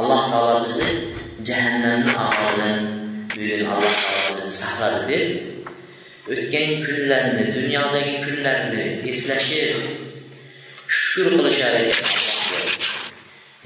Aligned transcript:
alloh 0.00 0.20
taolo 0.32 0.56
bizni 0.64 0.90
jahannamni 1.48 2.12
azobidan 2.24 2.78
bugun 3.36 3.62
alloh 3.72 3.94
taolo 4.02 4.32
bizni 4.38 4.54
saqladi 4.62 5.00
deb 5.10 5.28
o'tgan 6.32 6.70
kunlarni 6.86 7.44
dunyodagi 7.56 8.14
kunlarni 8.26 8.84
eslashib 9.12 9.78
shukur 11.00 11.32
qilishar 11.38 11.74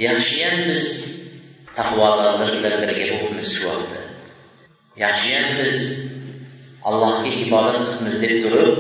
yaxshiyam 0.07 0.57
biz 0.69 0.83
taqvodorlar 1.79 2.51
bilan 2.65 2.81
birga 2.83 3.05
bo'libmiz 3.13 3.49
shu 3.57 3.63
vaqtda 3.71 4.01
yaxshiyam 5.05 5.47
biz 5.61 5.79
allohga 6.89 7.31
ibodat 7.45 7.77
qilibmiz 7.87 8.17
deb 8.25 8.35
turib 8.45 8.73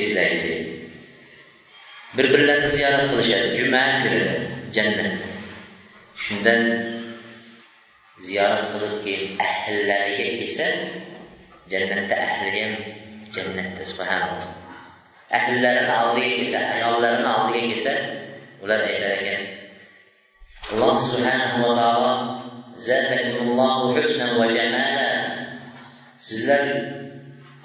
eslaydi 0.00 0.54
bir 2.16 2.26
birlarini 2.32 2.70
ziyorat 2.76 3.04
qilishadi 3.10 3.48
juma 3.58 3.82
kunida 4.02 4.34
jannatda 4.76 5.29
shundan 6.24 6.62
ziyorat 8.26 8.66
qilib 8.72 8.94
keyin 9.04 9.24
ahllariga 9.48 10.26
kelsa 10.38 10.66
jannatda 11.72 12.14
ahli 12.26 12.48
ham 12.56 12.74
jannatda 13.34 13.82
subhanalloh. 13.90 14.50
Ahllarini 15.38 15.94
oldiga 16.02 16.30
kelsa 16.38 16.58
ayollarini 16.74 17.30
oldiga 17.36 17.62
kelsa 17.70 17.94
ular 18.62 18.80
aytar 18.90 19.12
ekan 19.20 19.42
alloh 20.72 20.96
subhanahu 21.08 21.58
va 21.66 21.72
taolo 21.80 22.12
zatakumullohu 22.88 23.96
husnan 23.96 24.32
va 24.40 24.46
jamala. 24.56 25.10
Sizlar 26.26 26.62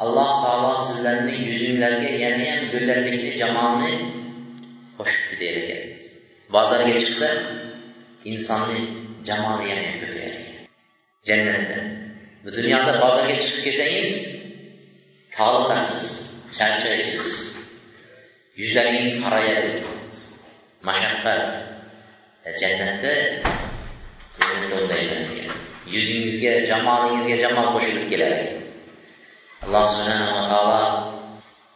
alloh 0.04 0.32
taolo 0.44 0.74
sizlarni 0.88 1.36
yuzinglarga 1.48 2.10
yanayam 2.24 2.62
go'zallikni 2.74 3.32
jamolni 3.42 3.94
qo'shibdi 4.98 5.36
der 5.42 5.56
ekan. 5.64 5.84
Bozorga 6.56 6.94
chiqsa 7.02 7.30
insonni 8.32 8.80
jamoli 9.28 9.66
yana 9.72 9.92
ko'payadi 10.02 10.42
jannatda. 11.28 11.78
Bu 12.44 12.50
dunyoda 12.58 12.94
bozorga 13.04 13.36
chiqib 13.44 13.62
kelsangiz 13.66 14.10
toliqasiz 15.36 16.04
charchaysiz 16.58 17.30
yuzlaringiz 18.60 19.10
qorayadi 19.24 19.72
mashaqqat. 20.88 21.42
E, 22.48 22.50
jannatda 22.62 23.14
unday 24.78 25.04
yuzingizga 25.94 26.52
jamolingizga 26.70 27.38
jamol 27.44 27.68
qo'shilib 27.76 28.06
keladi. 28.12 28.46
Alloh 29.64 29.86
subhanava 29.94 30.42
taolo 30.52 30.82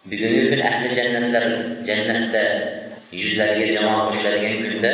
bugungi 0.09 0.43
kun 0.51 0.61
ahli 0.69 0.89
jannatlar 0.99 1.45
jannatda 1.87 2.43
yuzlariga 3.21 3.67
jamol 3.75 3.99
qo'shiladigan 4.09 4.55
kunda 4.65 4.93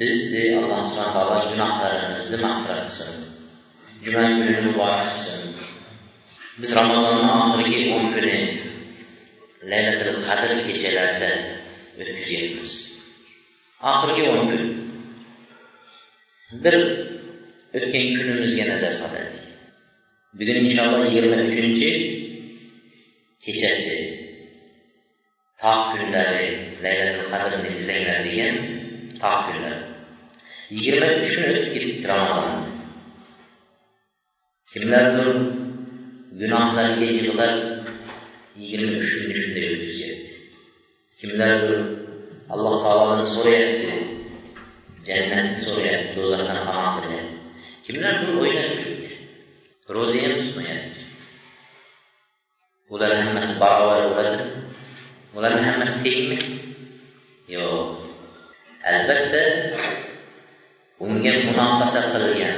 bizni 0.00 0.44
alloh 0.60 0.80
subhana 0.88 1.12
taolo 1.16 1.38
gunohlarimizni 1.50 2.36
mag'firat 2.44 2.80
qilsin 2.86 3.12
juma 4.04 4.22
kunini 4.36 4.60
muborak 4.68 5.02
qilsin 5.12 5.40
biz 6.60 6.70
ramazonni 6.78 7.30
oxirgi 7.40 7.80
o'n 7.96 8.06
kuni 8.14 8.38
laylatul 9.70 10.18
qadr 10.26 10.50
kechalarida 10.66 11.30
o'tkazganmiz 12.00 12.70
oxirgi 13.90 14.24
o'n 14.32 14.42
kun 14.50 14.64
bir 16.64 16.74
o'tgan 17.78 18.06
kunimizga 18.16 18.64
nazar 18.72 18.92
solaylik 19.00 19.46
bugun 20.38 20.56
inshaalloh 20.64 21.02
yigirma 21.06 21.38
uchinchi 21.50 21.90
kechasi 23.44 23.98
tog' 25.62 25.86
kunlari 25.92 26.48
laylatul 26.84 27.26
qadrni 27.32 27.68
izlanglar 27.76 28.18
degan 28.28 28.54
tog' 29.22 29.42
kunlari 29.48 29.89
yigirma 30.74 31.08
uch 31.20 31.30
kun 31.34 31.46
o'tib 31.50 31.72
ketdi 31.74 32.06
ramazon 32.10 32.50
kimlardir 34.72 35.28
gunohlarga 36.40 37.06
yig'lab 37.16 37.54
yigirma 38.60 38.92
uch 39.00 39.10
kunni 39.14 39.34
shunday 39.40 39.66
o'tkazyapti 39.72 40.32
kimlardir 41.20 41.78
alloh 42.52 42.74
taoloni 42.84 43.24
so'rayapti 43.34 43.90
jannatni 45.08 45.58
so'rayapti 45.66 46.10
do'zaxdan 46.18 46.60
panoh 46.68 46.92
qilyapti 46.96 47.36
kimlardir 47.86 48.30
o'ynab 48.42 48.70
yuribdi 48.76 49.10
ro'za 49.96 50.18
ham 50.24 50.34
tutmayapti 50.42 51.02
ular 52.94 53.12
hammasi 53.22 53.52
barobar 53.62 54.00
bo'ladimi 54.10 54.46
ularni 55.36 55.62
hammasi 55.68 55.96
tengmi 56.06 56.38
yo'q 57.54 57.74
albatta 58.92 59.44
unga 61.05 61.33
munofasa 61.45 61.99
qilgan 62.13 62.57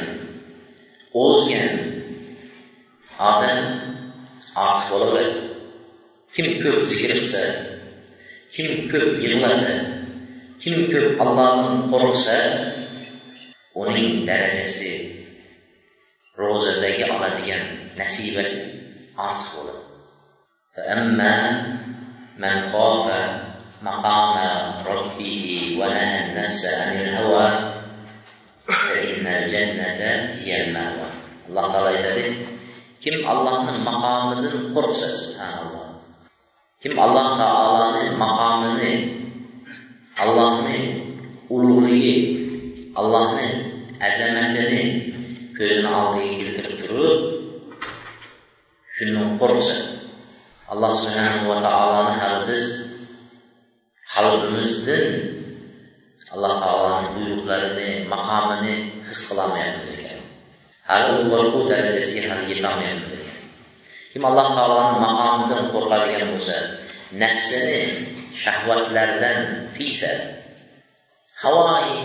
o'zgan 1.24 1.74
odam 3.30 3.60
ortiq 4.66 4.88
bo'laveradi 4.92 5.40
kim 6.36 6.48
ko'p 6.64 6.80
zikr 6.92 7.12
qilsa 7.18 7.44
kim 8.54 8.70
ko'p 8.92 9.10
yig'lasa 9.24 9.74
kim 10.62 10.76
ko'p 10.94 11.22
allohni 11.24 11.90
qo'rqsa 11.92 12.38
uning 13.82 14.10
darajasi 14.30 14.92
ro'zadagi 16.42 17.04
oladigan 17.16 17.64
nasibasi 18.00 18.62
ortiq 19.28 19.50
bo'ladi 19.56 19.88
فأما 20.78 21.36
من 22.38 22.56
خاف 22.72 23.08
مقام 23.82 24.36
ربه 24.86 25.46
ونهى 25.80 26.18
النفس 26.26 26.66
عن 26.66 26.90
الهوى 27.02 27.48
İnnel 29.11 29.49
cennete 29.49 30.41
hiyel 30.45 30.69
mehva. 30.73 31.09
Allah 31.51 31.73
Teala 31.73 31.93
dedi, 32.05 32.49
kim 33.01 33.29
Allah'ın 33.29 33.81
makamının 33.89 34.75
qorxsa, 34.75 35.11
subhanallah. 35.11 35.87
Kim 36.83 36.99
Allah 36.99 37.27
Teala'nın 37.37 38.19
makamını, 38.19 38.93
Allah'ın 40.19 40.67
ululuğu, 41.51 42.15
Allah'ın 43.01 43.53
əzəmətini 44.09 44.83
gözünə 45.59 45.91
aldığı 46.01 46.31
keltirib 46.41 46.81
durub, 46.89 47.21
şundan 48.97 49.39
qorxsa, 49.41 49.77
Allah 50.73 50.95
Subhanahu 50.95 51.53
wa 51.53 51.59
Taala'nı 51.67 52.13
hər 52.23 52.35
biz 52.49 52.67
qalbimizdən 54.15 55.32
alloh 56.35 56.55
taoloni 56.65 57.09
buyruqlarini 57.17 57.89
maqomini 58.13 58.75
his 59.09 59.21
qilolmayapmiz 59.29 59.89
ekan. 59.97 60.21
Hali 60.89 61.09
u 61.21 61.23
qo'rquv 61.33 61.65
darajasiga 61.73 62.23
hali 62.33 62.45
yetolmayapmiz 62.53 63.13
ekan. 63.21 63.41
Kim 64.13 64.23
alloh 64.31 64.49
taoloni 64.57 64.99
maqomidan 65.07 65.65
qo'rqadigan 65.75 66.29
bo'lsa 66.33 66.57
nafsini 67.23 67.83
shahvatlardan 68.43 69.39
tiysa 69.77 70.13
havoyi 71.43 71.99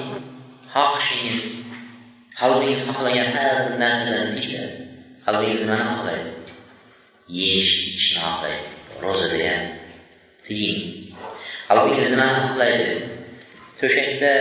xohishingiz 0.73 1.41
qalbingiz 2.39 2.81
xohlagan 2.87 3.29
har 3.37 3.55
bir 3.65 3.75
narsadan 3.83 4.27
tiysa 4.35 4.61
qalbingiz 5.25 5.59
nimani 5.63 5.85
xohlaydi? 5.91 6.31
Yeyish 7.39 7.71
ichishni 7.89 8.19
xohlaydi. 8.27 8.65
Ro'zada 9.03 9.39
ham 9.47 9.63
tiying 10.45 10.79
qalbingiz 11.69 12.07
nimani 12.13 12.39
xohlaydi 12.47 12.91
to'shakda 13.79 14.33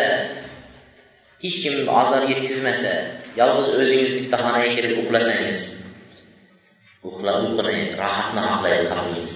hech 1.43 1.59
kim 1.63 1.75
ozor 2.01 2.23
yetkazmasa 2.33 2.93
yolg'iz 3.41 3.69
o'zingiz 3.81 4.11
bitta 4.19 4.37
xonaga 4.45 4.69
kirib 4.77 4.95
uxlasangiz 5.03 5.61
uxlab 7.09 7.39
uyquni 7.47 7.79
rohatni 8.01 8.41
xohlaydi 8.49 8.87
qalbingiz 8.93 9.29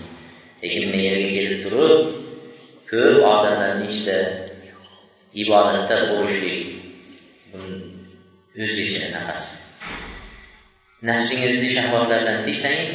lekin 0.63 0.85
bu 0.93 0.99
yerga 1.07 1.29
kelib 1.37 1.59
turib 1.65 2.01
ko'p 2.91 3.19
odamlarni 3.35 3.85
ichida 3.91 4.19
ibodatda 5.43 5.97
bo'lishlik 6.11 6.61
o'zgacha 8.63 9.01
anaqasi 9.09 9.51
nafsingizni 11.09 11.69
shahvatlardan 11.77 12.39
tiysangiz 12.47 12.93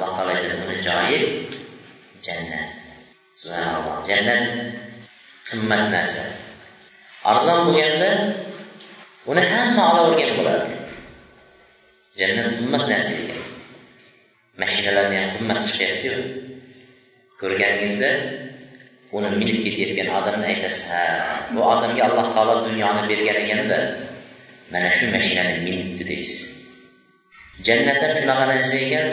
alloh 0.00 0.12
taolo 0.16 0.30
aytadi 0.36 0.54
uni 0.64 0.76
joyi 0.86 1.18
jannat. 2.26 2.79
Subhanalloh 3.38 3.96
jannat 4.08 4.44
qimmat 5.48 5.84
narsa. 5.94 6.22
Arzon 7.30 7.58
bo'lganda 7.66 8.10
uni 9.30 9.42
hamma 9.52 9.82
olavergan 9.92 10.30
bo'ladi. 10.38 10.72
Jannat 12.20 12.48
qimmat 12.58 12.84
narsa 12.92 13.10
ekan. 13.20 13.40
Mashinalarni 14.62 15.16
ham 15.20 15.30
qimmati 15.36 15.62
chiqyaptiyu 15.70 16.16
ko'rganingizda 17.40 18.10
uni 19.16 19.28
minib 19.40 19.58
ketayotgan 19.64 20.08
odamni 20.18 20.46
aytasiz 20.52 20.84
ha 20.90 21.02
bu 21.52 21.60
odamga 21.72 22.02
alloh 22.08 22.26
taolo 22.34 22.54
dunyoni 22.68 23.02
bergan 23.10 23.36
ekanda 23.44 23.78
mana 24.72 24.90
shu 24.96 25.04
mashinani 25.14 25.54
minibdi 25.66 26.04
deysiz. 26.10 26.40
Jannat 27.66 27.98
ham 28.04 28.12
shunaqa 28.20 28.44
narsa 28.52 28.76
ekan 28.84 29.06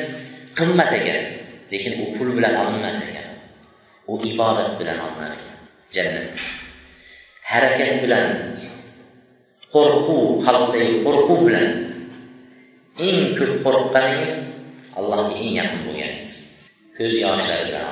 qimmat 0.58 0.92
ekan. 1.00 1.22
Lekin 1.72 1.94
u 2.04 2.06
pul 2.16 2.30
bilan 2.38 2.54
olinmas 2.62 3.00
ekan. 3.08 3.27
u 4.11 4.15
ibodat 4.31 4.71
bilan 4.79 4.99
olinar 5.07 5.33
ekan 5.37 5.59
jannat 5.95 6.27
harakat 7.51 7.93
bilan 8.05 8.27
qo'rquv 9.75 10.23
xalqdagi 10.47 10.95
qo'rquv 11.07 11.41
bilan 11.49 11.69
eng 13.07 13.21
ko'p 13.39 13.53
qo'rqqaningiz 13.65 14.35
allohga 14.99 15.35
eng 15.43 15.53
yaqin 15.61 15.81
bo'lganingiz 15.87 16.35
ko'z 16.97 17.15
yoshlari 17.25 17.63
bilan 17.69 17.87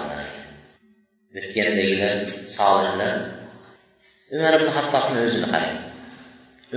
o'tgandagilar 1.38 2.16
solihlar 2.56 3.14
umar 4.34 4.52
ibn 4.58 4.68
hattobni 4.76 5.18
o'zini 5.26 5.48
qarang 5.52 5.76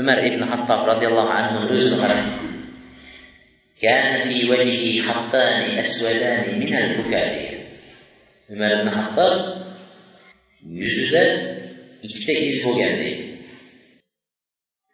umar 0.02 0.18
ibn 0.30 0.42
hattob 0.52 0.82
roziyallohu 0.92 1.32
anhu 1.40 1.58
o'zini 1.76 2.00
qarang 2.04 2.26
كان 3.84 4.22
في 4.22 4.50
وجهه 4.52 5.02
خطان 5.08 5.80
أسودان 5.80 6.60
من 6.60 6.76
البكاء 6.76 7.47
umar 8.53 8.71
ibn 8.77 8.89
hattob 8.97 9.35
yuzida 10.81 11.23
ikkita 12.07 12.33
iz 12.49 12.57
bo'lgan 12.65 12.95
deydi. 13.01 13.25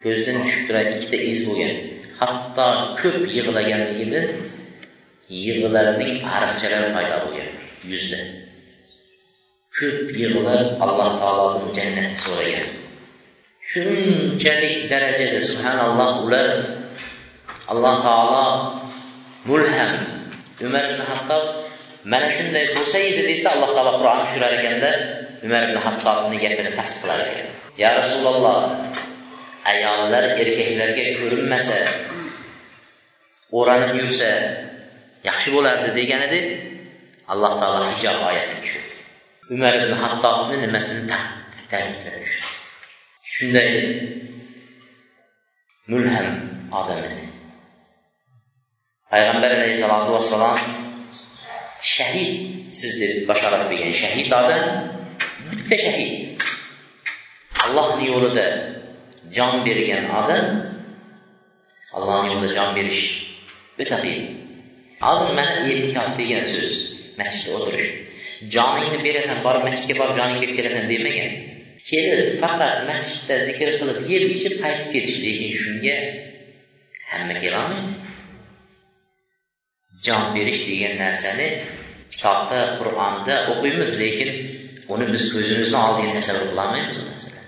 Ko'zidan 0.03 0.37
tushib 0.43 0.63
turadi 0.69 0.91
ikkita 0.99 1.19
iz 1.33 1.41
bo'lgan. 1.47 1.75
Hatto 2.21 2.69
ko'p 3.01 3.19
yig'laganligini 3.37 4.23
yig'larining 5.45 6.15
ariqchalari 6.35 6.91
paydo 6.97 7.17
bo'lgan 7.25 7.51
yuzda. 7.91 8.21
Ko'p 9.77 10.09
yig'lab 10.23 10.69
alloh 10.85 11.11
taolodan 11.23 11.69
jannatni 11.77 12.19
so'ragan. 12.25 12.69
Shunchalik 13.71 14.79
darajada 14.93 15.41
subhanalloh 15.49 16.11
ular 16.25 16.49
alloh 17.73 17.95
taolo 18.07 18.47
mulham 19.49 19.93
umar 20.67 20.85
ibn 20.93 21.03
hattob 21.11 21.64
Mənə 22.05 22.27
üçün 22.29 22.51
də 22.53 22.67
Musa 22.77 23.01
yedirdirsə 23.01 23.55
Allah 23.55 23.71
Taala 23.73 23.93
Quranı 23.97 24.27
şürərəkəndə 24.35 24.91
Ömər 25.45 25.71
ibn 25.71 25.79
Hattabın 25.81 26.37
gətirir 26.41 26.75
təsdiqlərə 26.77 27.25
gəlir. 27.31 27.55
Ya 27.81 27.95
Rasulullah, 27.97 28.93
əyanlar 29.69 30.27
erkəklərə 30.35 31.07
görünməsə, 31.23 31.79
oranı 33.57 33.91
yürsə 33.99 34.31
yaxşı 35.25 35.57
olardı 35.59 35.95
deyənidir. 35.97 36.47
Allah 37.33 37.57
Taala 37.61 37.91
Hicab 37.95 38.21
ayətini 38.29 38.63
düşür. 38.67 38.87
Ömər 39.57 39.81
ibn 39.81 39.97
Hattabın 40.05 40.61
niməsini 40.61 41.09
təhdidləmiş. 41.73 42.39
Şunday 43.35 43.71
mülhəm 45.89 46.29
adam 46.73 47.05
idi. 47.09 47.29
Peyğəmbər 49.13 49.57
əleyhissalatu 49.59 50.19
vesselam 50.19 50.84
şəhid 51.85 52.75
sizdir 52.81 53.29
başarını 53.29 53.69
verən 53.73 53.93
şəhid 54.01 54.33
adı 54.41 54.59
bittə 55.51 55.81
şəhid. 55.85 56.45
Allahın 57.65 58.05
yolunda 58.05 58.47
can 59.35 59.65
verən 59.67 60.09
adam 60.21 60.47
Allahın 61.93 62.31
yolunda 62.31 62.55
can 62.55 62.75
veriş 62.77 63.01
ötəbi. 63.79 64.15
Hazır 65.01 65.35
mən 65.39 65.69
etikaf 65.71 66.17
deyən 66.19 66.47
söz 66.49 66.75
məsciddə 67.19 67.57
oturuş. 67.59 67.85
Canını 68.55 69.01
verəsən, 69.07 69.43
barı 69.45 69.65
məscidə 69.67 69.99
barıb 69.99 70.17
canını 70.19 70.41
verib 70.43 70.59
gələsən 70.59 70.89
deməyən. 70.91 71.37
Kelir, 71.85 72.39
faqat 72.41 72.87
məsciddə 72.89 73.39
zikr 73.49 73.75
qılıb, 73.81 74.01
yeyib 74.11 74.35
içib 74.37 74.57
qayıtıb 74.63 74.93
gediş. 74.93 75.19
Lakin 75.25 75.53
şunga 75.63 75.99
hamma 77.11 77.41
kelamaydı 77.41 78.04
can 80.05 80.35
veriş 80.35 80.65
deyən 80.69 80.99
nəsəni 81.01 81.49
kitabda, 82.13 82.61
Quranda 82.79 83.39
oxuyuruz, 83.53 83.95
lakin 84.01 84.31
onu 84.93 85.09
biz 85.13 85.31
gözümüzlə 85.33 85.81
aldığını 85.87 86.13
təsəvvür 86.19 86.53
qılamayız 86.53 87.01
o 87.01 87.07
məsələ. 87.09 87.41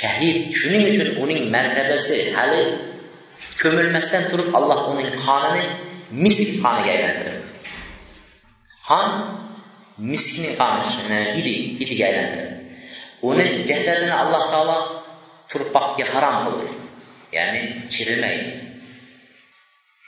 Şəhid, 0.00 0.52
şunun 0.58 0.90
üçün 0.90 1.14
onun 1.22 1.48
mərtəbəsi 1.54 2.18
hələ 2.36 2.60
kömülməsdən 3.62 4.30
durub 4.32 4.54
Allah 4.58 4.84
onun 4.90 5.14
qanını 5.24 5.64
misk 6.10 6.58
qanına 6.62 6.92
aylandirir. 6.96 7.40
Qan 8.88 9.08
miskin 9.98 10.56
qanı 10.58 11.22
idi, 11.38 11.54
idi 11.82 12.04
aylandirir. 12.04 12.52
Onun 13.22 13.64
cəsədini 13.70 14.12
Allah 14.12 14.50
Taala 14.52 14.76
turpaqqa 15.50 16.04
haram 16.14 16.44
qılır. 16.46 16.74
Yəni 17.32 17.62
çirilməyir. 17.92 18.65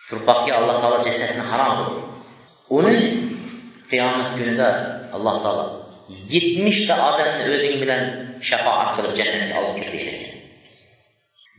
Turpaq 0.08 0.46
ki, 0.46 0.52
Allah 0.58 0.80
Taala 0.82 1.00
cəsədini 1.04 1.44
haram 1.50 1.82
qoyur. 1.82 2.04
Onu 2.76 2.92
qiyamət 3.90 4.34
günü 4.38 4.54
də 4.60 4.68
Allah 5.16 5.36
Taala 5.44 5.66
70 6.08 6.82
də 6.88 6.96
adəmin 7.08 7.52
özün 7.54 7.76
bilən 7.82 8.04
şəfaət 8.50 8.94
qılıb 8.96 9.16
cənnətə 9.18 9.56
alıb 9.60 9.80
girir. 9.82 10.24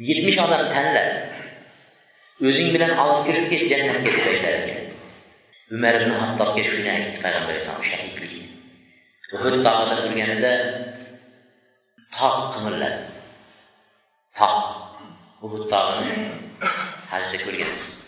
70 0.09 0.39
adam 0.45 0.65
tənlə 0.73 1.03
özün 2.49 2.71
bilən 2.73 2.95
alıb 3.03 3.27
girib 3.29 3.49
ki, 3.51 3.61
cənnətə 3.73 4.03
gedəcəklər. 4.07 4.79
Ömər 5.75 5.99
ibn 6.01 6.15
Hattab 6.17 6.55
geçinə 6.57 6.95
etdi 6.97 7.21
Peyğəmbər 7.21 7.59
əsəlam 7.59 7.85
şəhidliyi. 7.85 8.45
Uhud 9.37 9.59
dağında 9.65 9.97
durganda 10.01 10.53
taq 12.15 12.37
qımırladı. 12.55 13.03
Taq 14.39 14.57
Uhud 15.45 15.69
dağını 15.71 16.15
həcdə 17.11 17.43
görgənsiz. 17.45 17.98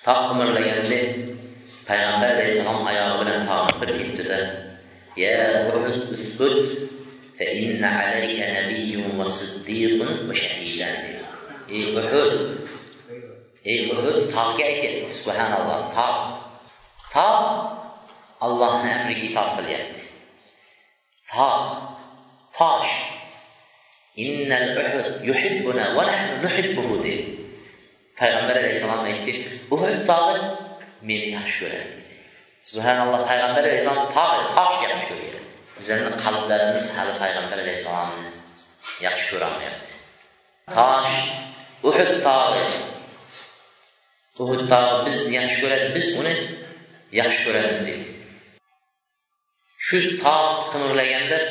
hajda 0.00 0.04
ko'rgansiz 0.04 0.04
tog' 0.06 0.24
qimirlaganida 0.28 1.00
payg'ambar 1.88 2.30
alayhissalom 2.34 2.86
oyog'i 2.90 3.16
bilan 3.20 3.40
tog'ni 3.50 3.74
bir 3.80 3.90
tepdida 3.98 4.40
ya 5.24 5.36
uhud 5.70 5.96
usbut 6.16 6.58
فإن 7.38 7.84
عليك 7.84 8.40
نبي 8.58 8.96
وصديق 9.18 9.98
وشهيدان 10.28 11.16
ey 11.68 11.98
uhud 11.98 12.32
ey 13.66 13.90
uhud 13.90 14.30
tog'ga 14.30 14.64
aytyapti 14.70 15.10
subhanalloh 15.18 15.90
tog' 15.90 16.26
tog' 17.10 17.48
allohni 18.46 18.90
amriga 18.96 19.22
itoat 19.28 19.50
qilyapti 19.58 20.02
tog' 21.26 21.66
tosh 22.56 22.94
innal 24.14 24.78
uhud 24.78 25.26
yuhibbuna 25.28 25.92
va 25.96 26.02
nahnu 26.08 26.34
nuhibbuhu 26.46 27.02
dedi 27.02 27.29
Peyğəmbər 28.21 28.59
əleyhissalam 28.61 29.07
etdi. 29.09 29.33
Bu 29.69 29.79
dağı 30.07 30.33
meni 31.01 31.31
yaxşı 31.33 31.65
görərdi. 31.65 32.01
Subhanallah, 32.69 33.23
Peyğəmbər 33.29 33.65
əleyhissalam 33.65 34.11
tağ, 34.13 34.27
taş 34.55 34.75
yaxşı 34.85 35.07
görür. 35.13 35.47
Üzərindən 35.81 36.19
qalıblarımız 36.21 36.91
hələ 36.97 37.15
Peyğəmbər 37.23 37.63
əleyhissalamın 37.63 38.27
yaxşı 39.07 39.31
görəməyəndi. 39.33 39.95
Taş, 40.75 41.15
Uhud 41.83 42.11
dağı. 42.25 42.67
Uhud 44.39 44.69
dağı 44.69 45.05
biz 45.05 45.25
yaxşı 45.33 45.65
görərik, 45.65 45.95
biz 45.95 46.19
onu 46.19 46.35
yaxşı 47.21 47.49
görərik 47.49 47.81
deyir. 47.87 48.05
Şu 49.87 50.03
tağ 50.21 50.37
qınırləyəndə 50.75 51.41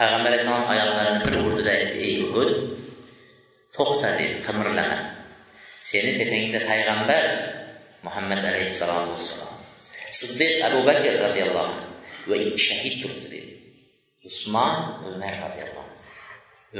Peyğəmbər 0.00 0.32
əleyhissalam 0.32 0.74
ayaqlarını 0.74 1.24
bir 1.24 1.38
vurdu 1.44 1.64
da, 1.70 1.78
ey 2.02 2.20
Uhud, 2.26 2.52
toxta 3.78 4.16
deyir, 4.18 4.42
qımırləmə. 4.48 5.00
Senin 5.80 6.18
tepəngdə 6.20 6.60
Peyğəmbər 6.68 7.26
Muhammed 8.04 8.44
Aleyhisselam 8.44 9.14
olsun. 9.14 9.48
Sıddiq 10.20 10.60
Əbu 10.68 10.82
Bəkir 10.88 11.16
radiyallahu 11.22 11.72
anh 11.72 12.28
və 12.28 12.40
iki 12.50 12.66
şəhid 12.66 12.96
durdu 13.02 13.30
dedi. 13.32 13.54
Osman 14.28 15.06
Ömər 15.08 15.38
radiyallahu 15.46 15.86
anh. 15.86 16.04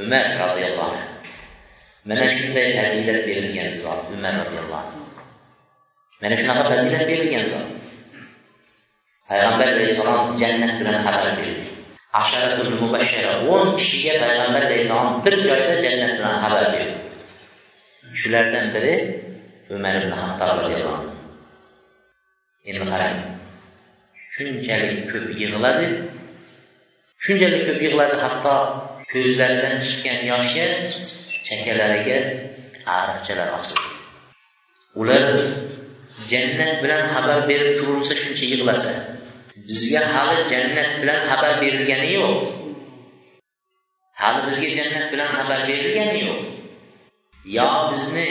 Ömər 0.03 0.27
radiyallahu 0.43 0.99
anh. 0.99 1.33
Mənə 2.11 2.27
şübhəyə 2.37 2.77
fəzilət 2.77 3.25
verilməyən 3.29 3.75
zat 3.81 4.13
Ömər 4.13 4.37
radiyallahu 4.43 4.93
anh. 4.93 5.27
Mənə 6.21 6.37
şünaqa 6.43 6.69
fəzilət 6.69 7.05
verilməyən 7.09 7.51
zat. 7.55 7.75
Peyğəmbər 9.31 9.75
Aleyhisselam 9.75 10.35
cənnət 10.37 10.85
mənə 10.85 11.03
xəbər 11.07 11.37
verdi. 11.41 11.69
Aşarətul 12.21 12.73
Mübəşşərə 12.77 13.37
10 13.49 13.77
kişiyə 13.79 14.17
Peyğəmbər 14.21 14.67
Aleyhisselam 14.67 15.21
bir 15.25 15.37
cayda 15.47 15.77
cənnət 15.85 16.19
mənə 16.21 16.41
xəbər 16.45 16.73
verdi. 16.75 17.00
Shulardan 18.19 18.65
biri 18.75 18.95
umar 19.75 19.93
ibn 20.01 20.11
hattob 20.19 20.49
roziyallohu 20.61 20.95
anhu. 20.99 21.13
Endi 22.69 22.83
qarang 22.91 23.17
shunchalik 24.33 24.99
ko'p 25.11 25.25
yig'ladi 25.41 25.87
shunchalik 27.23 27.63
ko'p 27.67 27.79
yig'ladi 27.85 28.15
hatto 28.23 28.55
ko'zlaridan 29.11 29.75
chiqqan 29.87 30.19
yoshga 30.31 30.67
chakalariga 31.47 32.19
ariqchalar 32.97 33.49
ochildi 33.57 33.89
ular 35.01 35.25
jannat 36.31 36.73
bilan 36.83 37.03
xabar 37.13 37.39
berib 37.49 37.71
turilsa 37.79 38.13
shuncha 38.21 38.45
yig'lasa 38.53 38.91
bizga 39.67 40.01
hali 40.13 40.37
jannat 40.51 40.89
bilan 41.01 41.19
xabar 41.29 41.53
berilgani 41.61 42.09
yo'q. 42.17 42.35
Hali 44.21 44.39
bizga 44.47 44.69
jannat 44.77 45.05
bilan 45.13 45.29
xabar 45.37 45.59
berilgani 45.69 46.19
yo'q. 46.27 46.39
Yo 47.45 47.91
bizni 47.91 48.27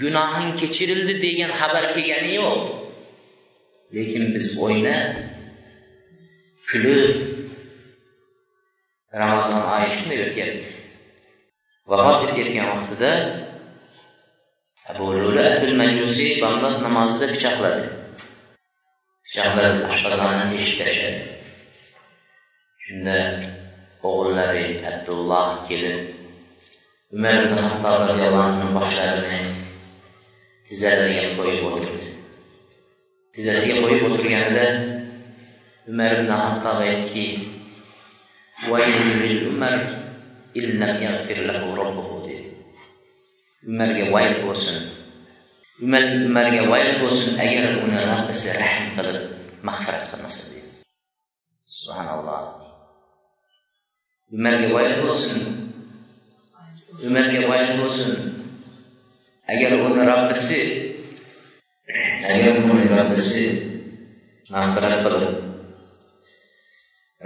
gunohing 0.00 0.52
kechirildi 0.60 1.14
degan 1.24 1.50
xabar 1.60 1.84
kelgani 1.94 2.32
yo'q. 2.40 2.60
Lekin 3.96 4.24
biz 4.34 4.46
o'ynab 4.64 5.10
kulib 6.68 7.14
ramazon 9.20 9.62
oyi 9.74 9.88
shunday 9.96 10.20
o'tyapti 10.26 10.70
vafot 11.90 12.20
etayotgan 12.28 12.66
vaqtida 12.72 13.12
abu 14.90 15.04
lula 15.20 15.48
majusiy 15.82 16.32
bomdod 16.42 16.76
namozida 16.86 17.26
pichoqladi. 17.34 17.84
Pichoqladi 19.26 19.78
oshqozonini 19.92 20.46
teshib 20.52 20.76
tashladi. 20.80 21.22
Shunda 22.84 23.18
o'g'illari 24.08 24.66
abdulloh 24.90 25.48
kelib 25.68 26.23
umar 27.12 27.34
ibn 27.44 27.58
hattob 27.66 28.00
roziyallohu 28.08 28.46
anhu 28.48 28.66
boshlarini 28.78 29.40
tizzalariga 30.68 31.26
qo'yib 31.38 31.64
o'tirdi 31.70 32.08
tizzasiga 33.34 33.76
qo'yib 33.84 34.02
o'tirganida 34.08 34.66
umar 35.90 36.10
ibn 36.18 36.30
hattob 36.42 36.78
aytdiki 36.86 37.26
umar 39.52 39.78
dedi. 42.26 42.48
Umarga 43.66 44.04
vayl 44.14 44.34
bo'lsin. 44.44 44.76
Umarga 45.82 46.62
vayl 46.72 46.90
bo'lsin 47.02 47.32
agar 47.44 47.64
uni 47.84 47.98
robbisi 48.10 48.48
rahm 48.60 48.86
qilib 48.96 49.24
mag'firat 49.66 50.04
qilmasa 50.10 50.40
dedi. 50.50 50.70
Subhanalloh. 51.80 52.42
Umarga 54.36 54.68
vayl 54.76 54.94
bo'lsin 55.02 55.63
Ömərə 57.02 57.32
rivayət 57.32 57.80
olsun. 57.82 58.12
Əgər 59.50 59.74
onun 59.80 60.06
Rabbisi, 60.06 60.58
əgər 62.30 62.60
onun 62.60 62.84
Rabbisi 62.92 63.42
məğfirət 64.54 65.02
qılır, 65.02 65.26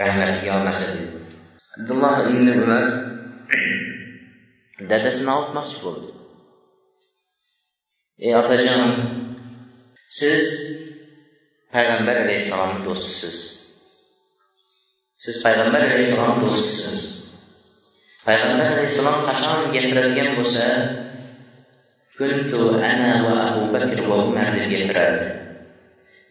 rəhmət 0.01 0.47
yağmasıdır. 0.47 1.37
Abdullah 1.79 2.25
ibn 2.31 2.49
Ömər 2.55 2.89
dədəsinə 4.89 5.37
altmaq 5.37 5.77
oldu. 5.93 6.15
Ey 8.19 8.35
atacağım, 8.35 8.97
siz 10.09 10.49
Peyğəmbər 11.77 12.25
əleyhissalamın 12.25 12.89
dostusunuz. 12.89 13.45
Siz 15.21 15.43
Peyğəmbər 15.45 15.91
əleyhissalamın 15.91 16.49
dostusunuz. 16.49 17.18
Payg'ambar 18.27 18.67
alayhissalom 18.75 19.19
qachon 19.29 19.59
gapiradigan 19.75 20.31
bo'lsa 20.39 20.65
kuntu 22.19 22.61
ana 22.91 23.11
va 23.25 23.35
abu 23.49 23.63
bakr 23.75 23.99
va 24.11 24.17
umar 24.29 24.49
deb 24.57 24.67
gapirardi 24.75 25.29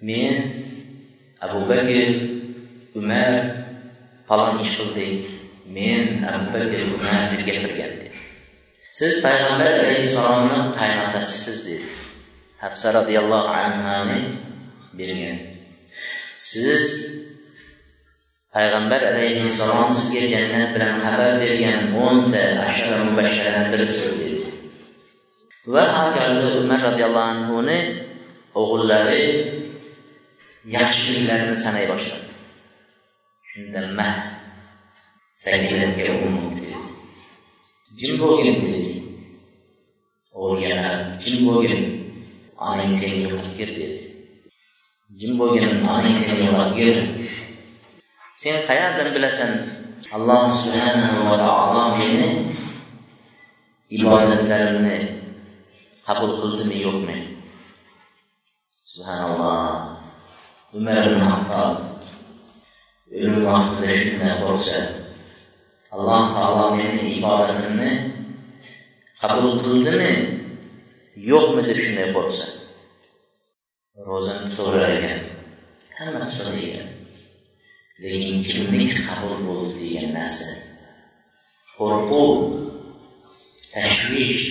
men 0.08 0.36
abu 1.46 1.60
bakr 1.72 2.08
umar 3.00 3.32
falon 4.28 4.60
ish 4.64 4.74
qildik. 4.78 5.38
Men 5.68 6.24
abu 6.24 6.46
bakr 6.56 6.80
umar 6.96 7.22
deb 7.32 7.42
gapirgan 7.48 7.94
siz 8.98 9.14
payg'ambar 9.26 9.68
alayhissalomni 9.78 10.60
qaynotasiz 10.80 11.60
dedi 11.68 11.88
hafsa 12.64 12.88
roziyallohu 12.98 13.52
anhuni 13.64 14.22
bergan 14.98 15.38
siz 16.50 16.84
payg'ambar 18.58 19.02
alayhissalom 19.12 19.90
sizga 19.98 20.22
jannat 20.34 20.70
bilan 20.74 20.94
xabar 21.04 21.32
bergan 21.42 21.82
o'nta 22.06 22.44
ashara 22.68 22.98
mubashsharani 23.08 23.70
birisiz 23.74 24.10
dedi. 24.22 24.48
Va 25.74 25.84
hokazo 25.98 26.48
umar 26.62 26.80
roziyallohu 26.88 27.32
anhuni 27.34 27.80
o'g'illari 28.60 29.26
yaxshiliklarini 30.76 31.58
sanay 31.66 31.86
boshladi. 31.92 32.30
Shunda 33.50 33.82
ma 33.98 34.10
sakinatga 35.44 36.06
jim 38.00 38.14
bo'lgin 38.22 38.56
dedi. 38.66 38.94
O'g'liga 40.42 40.76
qarab 40.82 41.02
jim 41.22 41.38
bo'lgin 41.48 41.82
onang 42.70 42.92
seni 43.00 43.18
yo'qotgir 43.26 43.70
dedi. 43.80 43.98
Jim 45.20 45.32
bo'lgin 45.40 45.72
onang 45.96 46.16
seni 46.24 46.42
yo'qotgir 46.48 46.96
sen 48.42 48.56
qayerdan 48.68 49.10
bilasan? 49.16 49.52
Alloh 50.16 50.44
subhanahu 50.62 51.20
va 51.30 51.36
taolo 51.42 51.84
meni 52.00 52.28
ibodatlarimni 53.98 54.98
qabul 56.08 56.32
qildimi 56.40 56.78
yo'qmi? 56.86 57.18
Subhanalloh. 58.92 59.98
Umar 60.78 60.98
ibn 61.10 61.22
hattob 61.24 61.76
o'lim 63.16 63.36
vaqtida 63.48 63.90
shunday 64.02 64.34
qo'rqsa 64.44 64.80
alloh 65.96 66.24
taolo 66.36 66.66
meni 66.80 67.02
ibodatimni 67.18 67.92
qabul 69.22 69.56
qildimi 69.64 70.12
yo'qmi 71.30 71.62
deb 71.70 71.78
shunday 71.84 72.08
qo'rqsa 72.16 72.46
ro'zani 74.10 74.46
tutaverar 74.52 74.92
ekan 74.98 75.20
hamma 75.98 76.26
ekan 76.68 76.97
lekin 78.04 78.38
kimniki 78.48 78.98
qabul 79.08 79.38
bo'ldi 79.48 79.74
degan 79.82 80.10
narsa. 80.18 80.50
Qo'rquv 81.78 82.32
tashvish 83.74 84.44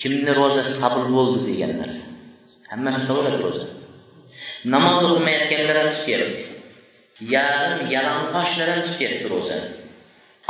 kimni 0.00 0.32
ro'zasi 0.40 0.74
qabul 0.82 1.06
bo'ldi 1.16 1.40
degan 1.50 1.72
narsa. 1.80 2.02
Hamma 2.70 2.90
tutaveradi 2.96 3.38
ro'za. 3.46 3.66
Namoz 4.72 4.98
o'qimayotganlar 5.08 5.76
ham 5.80 5.90
tutyapti. 5.96 6.42
Yarim 7.34 7.80
yalang'ochlar 7.94 8.68
ham 8.72 8.80
tutyapti 8.88 9.26
ro'zani 9.34 9.68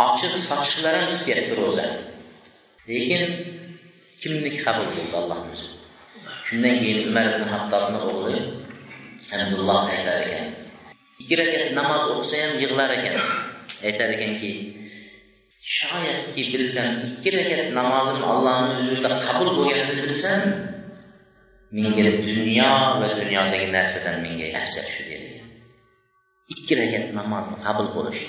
ochiq 0.07 0.35
sochiqlar 0.49 0.95
ham 1.01 1.09
tutyapti 1.13 1.53
ro'za. 1.61 1.87
Lekin 2.89 3.25
kimniki 4.21 4.59
qabul 4.67 4.87
bo'ldi 4.97 5.15
allohni 5.21 5.49
o'zi? 5.55 5.69
Shundan 6.47 6.75
keyin 6.83 7.01
umar 7.09 7.27
ibn 7.35 7.47
hattobni 7.55 7.99
o'g'li 8.09 8.39
abdulloh 9.37 9.81
aytar 9.95 10.19
ekan 10.27 10.49
ikki 11.21 11.35
rakat 11.41 11.71
namoz 11.79 12.03
o'qisa 12.13 12.37
ham 12.43 12.53
yig'lar 12.63 12.91
ekan. 12.99 13.17
Aytar 13.87 14.09
ekanki 14.17 14.51
shoyatki 15.77 16.43
bilsam 16.53 16.91
ikki 17.09 17.29
rakat 17.37 17.67
namozim 17.79 18.21
allohni 18.33 18.73
huzurida 18.79 19.11
qabul 19.27 19.49
bo'lganini 19.57 20.03
bilsam 20.07 20.41
menga 21.77 22.07
dunyo 22.27 22.73
va 23.01 23.09
dunyodagi 23.21 23.69
narsadan 23.77 24.17
menga 24.25 24.47
afzal 24.61 24.87
shu 24.93 25.03
deyilgan 25.09 25.49
ikki 26.53 26.73
rakat 26.81 27.05
namozni 27.19 27.57
qabul 27.67 27.89
bo'lishi 27.97 28.29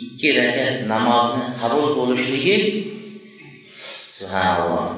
ikki 0.00 0.28
rakat 0.38 0.74
namozni 0.92 1.44
qabul 1.60 1.86
bo'lishligi 1.98 2.56
subhanalloh. 4.16 4.88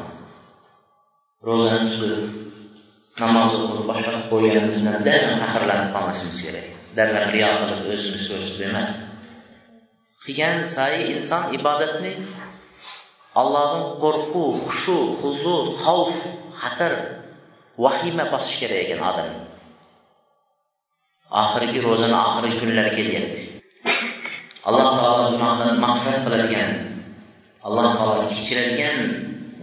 Ro'zani 1.46 1.86
tutib 1.92 2.22
namoz 3.20 3.52
o'qib 3.64 3.84
boshqa 3.90 4.18
qo'yganimizdan 4.30 4.96
dam 5.06 5.30
faxrlanib 5.42 5.88
qolmasimiz 5.94 6.38
kerak. 6.44 6.66
Darrov 6.96 7.28
riyo 7.34 7.50
qilib 7.60 7.86
o'zimiz 7.94 8.22
ko'rsatib 8.30 8.66
emas 8.70 8.90
qilgan 10.24 10.58
sayi 10.74 11.00
inson 11.14 11.42
ibodatni 11.58 12.12
allohdan 13.40 13.84
qo'rquv 14.02 14.52
xushu 14.66 14.98
huzur 15.20 15.64
xavf 15.82 16.14
xatir 16.62 16.94
vahima 17.84 18.24
bosishi 18.32 18.56
kerak 18.60 18.80
ekan 18.84 19.00
odamni 19.10 19.40
oxirgi 21.42 21.78
ro'zani 21.86 22.16
oxirgi 22.26 22.56
kunlari 22.62 22.90
kelyapti. 22.98 23.42
Alloh 24.68 24.88
taolo 24.96 25.24
gunohdan 25.34 25.72
mag'firat 25.84 26.20
qiladigan 26.26 26.70
alloh 27.66 27.86
taolo 27.98 28.22
kechiradigan 28.32 28.96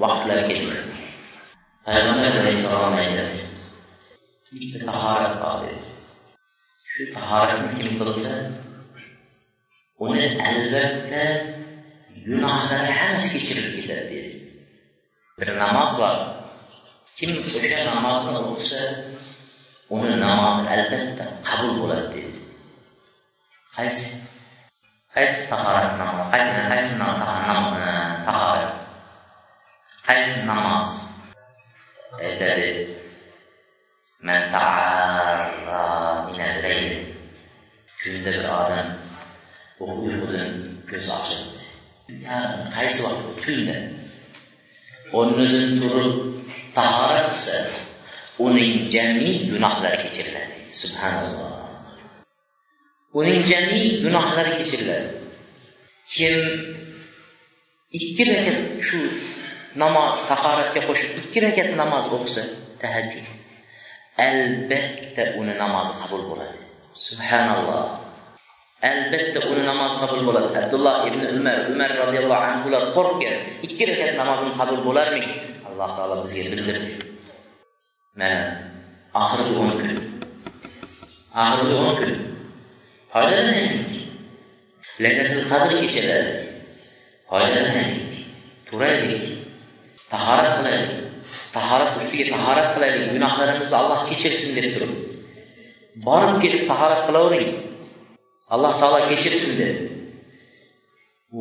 vaqtlar 0.04 0.40
kelyapti. 0.50 0.98
Payg'ambar 1.86 2.34
alayhissalom 2.42 2.94
aytadi. 3.02 3.40
Bitta 4.52 4.78
tahorat 4.90 5.34
bor 5.42 5.58
dedi 5.64 5.91
في 7.06 7.12
طهارة 7.14 7.62
مثل 7.68 7.80
الغسل 7.82 8.52
وإن 10.00 10.20
ألبت 10.42 11.14
جناح 12.28 12.74
على 12.74 12.94
حمس 12.94 13.38
كتير 13.38 13.58
الكتاب. 13.58 14.08
دي 14.10 14.52
بالنماز 15.38 16.00
بار 16.00 16.46
كم 17.22 17.42
فجأة 17.44 17.94
نماز 17.94 18.28
الغسل 18.28 19.16
وإن 19.90 20.06
النماز 20.14 20.68
ألبت 20.68 21.22
قبول 21.48 21.80
ولا 21.80 22.14
دي 22.14 22.24
خيس 23.76 24.14
خيس 25.16 25.50
طهارة 25.50 25.94
النماز 25.94 26.32
خيس 26.34 26.70
خيس 26.72 27.00
طهارة. 28.26 28.88
خيس 30.04 30.44
النماز 30.44 31.02
دليل 32.20 32.98
من 34.24 34.52
تعالى 34.52 35.01
kunda 38.02 38.32
bir 38.36 38.46
odam 38.62 38.88
uyqudan 40.06 40.52
ko'z 40.90 41.08
ochib 41.18 41.42
qaysi 42.76 43.00
vaqt? 43.06 43.26
Tunda 43.44 43.78
o'rnidan 45.20 45.70
turib 45.82 46.14
tahorat 46.78 47.28
qilsa 47.34 47.58
uning 48.46 48.74
jami 48.94 49.32
gunohlari 49.52 49.98
kechiriladi. 50.04 50.58
Subhanalloh. 50.82 51.52
Uning 53.20 53.40
jami 53.52 53.82
gunohlari 54.04 54.52
kechiriladi. 54.60 55.10
Kim 56.14 56.36
ikki 58.00 58.24
rakat 58.30 58.60
shu 58.88 59.00
namoz 59.84 60.18
tahoratga 60.32 60.82
qo'shib 60.90 61.12
ikki 61.22 61.40
rakat 61.46 61.70
namoz 61.82 62.06
o'qisa 62.16 62.44
tahajjud 62.82 63.28
albatta 64.28 65.24
uni 65.40 65.54
namozi 65.64 65.94
qabul 66.02 66.24
bo'ladi. 66.32 66.71
Subhanalloh 67.08 67.86
albatta 68.90 69.40
uni 69.50 69.64
namozi 69.70 69.96
qabul 70.02 70.22
bo'ladi 70.28 70.48
abdulloh 70.62 70.96
ibn 71.10 71.22
umar 71.38 71.58
umar 71.74 71.92
roziyallohu 72.02 72.46
anhular 72.52 72.84
qo'rqgan 72.98 73.38
ikki 73.66 73.84
rakat 73.90 74.12
namozim 74.22 74.52
qabul 74.60 74.80
bo'larmidi 74.88 75.30
alloh 75.68 75.90
taolo 75.98 76.16
bizga 76.24 76.44
bildirdi 76.54 76.92
mana 78.20 78.42
oxirgi 79.22 79.52
o'n 79.62 79.70
kun 79.80 79.90
oxirgi 81.44 81.76
o'n 81.86 81.94
kun 82.00 82.12
foydalanaylik 83.14 83.90
laylatul 85.04 85.44
qadr 85.52 85.72
kechalari 85.82 86.32
foydalanaylik 87.30 88.02
turaylik 88.68 89.24
tahorat 90.14 90.52
qilaylik 90.58 90.94
tahorat 91.56 91.92
ustiga 92.00 92.26
tahorat 92.36 92.68
qilaylik 92.76 93.06
gunohlarimizni 93.14 93.76
alloh 93.82 94.00
kechirsin 94.10 94.52
deb 94.58 94.68
turib 94.76 95.01
borib 95.96 96.42
kelib 96.44 96.64
tahorat 96.70 97.02
qilavering. 97.08 97.52
Alloh 98.54 98.74
taolo 98.80 99.00
kechirsin 99.10 99.52
dedi. 99.60 99.76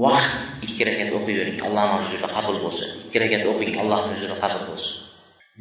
Vaqt 0.03 0.63
ikki 0.67 0.83
rakat 0.89 1.11
o'qiyvering. 1.19 1.59
Allohni 1.67 1.97
huzurida 2.03 2.29
qabul 2.37 2.57
bo'lsin. 2.65 2.89
Ikki 3.07 3.19
rakat 3.23 3.43
o'qing 3.51 3.73
allohni 3.83 4.13
huzurida 4.15 4.37
qabul 4.43 4.63
bo'lsin. 4.71 4.93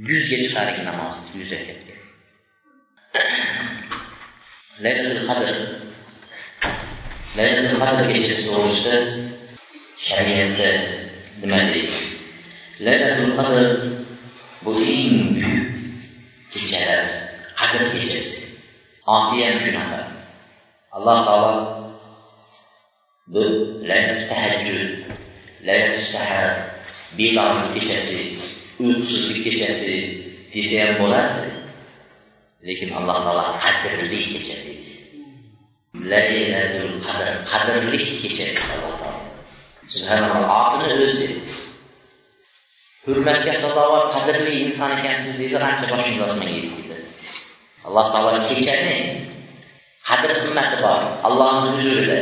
Yuzga 0.09 0.37
chiqaring 0.45 0.79
namozni 0.89 1.29
yuz 1.39 1.49
rakatga. 1.57 1.95
Laylatul 4.83 5.23
qadr. 5.29 5.55
Laylatul 7.37 7.77
qadr 7.83 8.03
kechasi 8.11 8.41
to'g'risida 8.49 8.95
shariatda 10.07 10.69
nima 11.41 11.59
deydi? 11.71 11.97
Laylatul 12.85 13.33
qadr 13.37 13.65
bu 14.63 14.71
eng 14.93 15.15
buyuk 15.33 15.67
kechalar 16.53 17.01
qadr 17.59 17.81
kechasi. 17.93 18.38
Oxiy 19.15 19.41
ham 19.47 19.57
shunaqa 19.65 20.01
alloh 20.95 21.17
taolo 21.27 21.53
bu 23.33 23.43
laylatul 23.89 24.25
tahajjud 24.31 24.89
laylatul 25.67 26.07
sahar 26.13 26.49
bedorlik 27.17 27.71
kechasi 27.75 28.19
uyqusizlik 28.83 29.39
kechasi 29.45 29.95
desa 30.53 30.75
ham 30.83 30.93
bo'lardi. 31.01 31.47
Lekin 32.67 32.89
alloh 32.97 33.17
taolo 33.25 33.43
qadrli 33.63 34.21
kecha 34.33 34.55
deydi. 34.65 34.91
Laylatul 36.11 36.91
qadr 37.05 37.27
qadrli 37.51 37.99
kecha 38.21 38.47
alloh 38.73 38.93
taolo. 39.01 39.21
Subhanalloh 39.93 40.43
otini 40.59 40.89
o'zi 41.05 41.27
hurmatga 43.05 43.53
sazovor 43.63 44.05
qadrli 44.15 44.53
inson 44.65 44.91
ekansiz 44.99 45.33
desa 45.41 45.57
qancha 45.65 45.85
boshingiz 45.91 46.21
osmonga 46.27 46.51
yetib 46.57 46.73
ketadi. 46.77 46.98
Alloh 47.89 48.05
taolo 48.13 48.39
kechani 48.49 48.97
qadr 50.09 50.31
qimmati 50.41 50.77
bor 50.85 51.01
allohni 51.27 51.69
huzurida. 51.75 52.19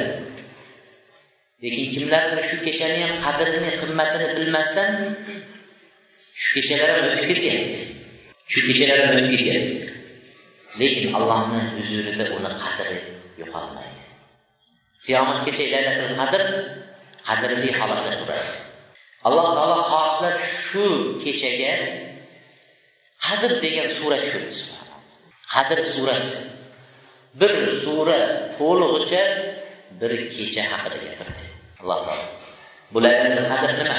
Lekin 1.64 1.86
kimlardir 1.94 2.40
shu 2.50 2.56
kechani 2.66 2.98
ham 3.04 3.14
qadrini 3.26 3.72
qimmatini 3.82 4.28
bilmasdan 4.38 4.92
shu 6.42 6.50
kechalar 6.56 6.90
ham 6.96 7.06
o'tib 7.10 7.26
ketyapti 7.32 7.80
shu 8.52 8.60
kechalar 8.68 9.00
ham 9.04 9.12
o'tib 9.18 9.30
ketyapti 9.34 9.76
lekin 10.80 11.08
allohni 11.18 11.62
huzurida 11.78 12.26
uni 12.38 12.52
qadri 12.64 12.98
yo'qolmaydi. 13.42 14.02
Qiyomatgacha 15.06 15.66
laylatul 15.74 16.14
qadr 16.22 16.42
qadrli 17.28 17.70
holatda 17.80 18.14
turadi. 18.22 18.52
Alloh 19.28 19.48
taolo 19.58 19.78
xohlab 19.92 20.38
shu 20.66 20.86
kechaga 21.24 21.74
qadr 23.26 23.52
degan 23.64 23.88
sura 23.98 24.18
tushirdi 24.24 24.78
qadr 25.54 25.80
surasi. 25.92 26.38
Bir 27.40 27.54
sura 27.84 28.20
to'lig'icha 28.60 29.24
bir 30.00 30.12
kecha 30.34 30.64
haqida 30.72 30.98
gapirdi. 31.06 31.46
Alloh 31.82 32.00
taolo. 32.08 32.26
Bu 32.94 32.98
laylatul 33.06 33.48
qadr 33.52 33.70
nima? 33.80 33.98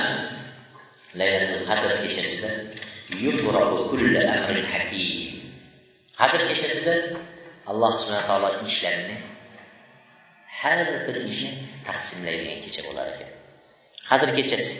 Laylatul 1.20 1.64
qadr 1.70 1.90
kechasida 2.04 2.50
qadr 6.20 6.40
kechasida 6.50 6.94
alloh 7.70 7.92
subhana 8.00 8.24
taolo 8.30 8.48
ishlarini 8.68 9.16
har 10.60 10.80
bir 11.06 11.16
ishni 11.30 11.52
taqsimlaydigan 11.88 12.58
kecha 12.64 12.80
bo'lar 12.88 13.06
ekan. 13.14 13.30
Qadr 14.08 14.28
kechasi. 14.38 14.74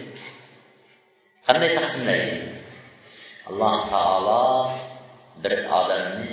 Qanday 1.46 1.70
taqsimlaydi? 1.78 2.35
Alloh 3.48 3.76
taolo 3.94 4.44
bir 5.42 5.54
odamni 5.81 6.31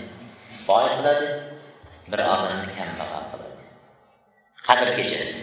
boy 0.68 0.86
qiladi 0.96 1.28
bir 2.12 2.20
odamni 2.34 2.72
kambag'al 2.80 3.26
qiladi. 3.32 3.64
Qadr 4.68 4.90
kechasi. 4.98 5.40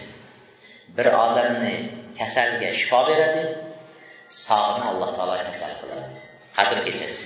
Bir 0.97 1.07
odamni 1.25 1.75
kasalga 2.19 2.69
shifo 2.79 2.99
beradi 3.09 3.43
sog'ni 4.45 4.83
alloh 4.91 5.09
taolo 5.17 5.35
kasal 5.49 5.71
qiladi. 5.81 6.07
Qadr 6.57 6.77
kechasi. 6.87 7.25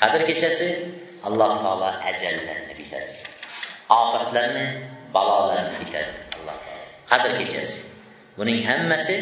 Qadr 0.00 0.20
kechasi 0.28 0.68
alloh 1.26 1.52
taolo 1.62 1.88
ajallarni 2.10 2.74
bitadi 2.80 3.14
ofatlarni 4.00 4.66
balolarni 5.14 5.76
bitadi 5.84 6.12
alloh 6.36 6.56
taolo. 6.64 6.84
Qadr 7.10 7.30
kechasi. 7.40 7.78
Buning 8.38 8.58
hammasi 8.68 9.16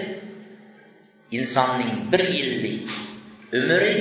insonning 1.39 1.93
bir 2.13 2.23
yillik 2.37 2.87
umri 3.59 3.95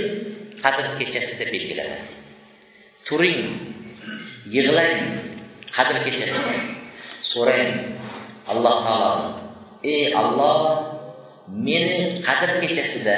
qadr 0.63 0.85
kechasida 0.99 1.45
belgilanadi. 1.53 2.13
Turing 3.07 3.41
yig'lang 4.55 4.97
qadr 5.75 5.95
kechasida 6.05 6.55
so'rang 7.31 7.71
alloh 8.51 8.77
taolo 8.85 9.13
ey 9.83 10.13
alloh 10.21 10.59
meni 11.65 12.21
qadr 12.27 12.49
kechasida 12.61 13.17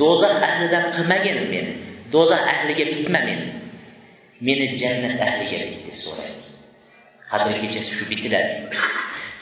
do'zax 0.00 0.34
ahlidan 0.48 0.84
qilmagin 0.94 1.38
meni 1.52 1.72
do'zax 2.12 2.42
ahliga 2.54 2.84
bitma 2.90 3.20
meni 3.28 3.60
meni 4.40 4.76
jannat 4.80 5.20
ahliga 5.20 5.58
bit 5.70 5.80
deb 5.86 5.98
so'rang. 6.00 6.36
Qadr 7.30 7.56
kechasi 7.62 7.92
shu 7.96 8.04
bitiladi. 8.10 8.72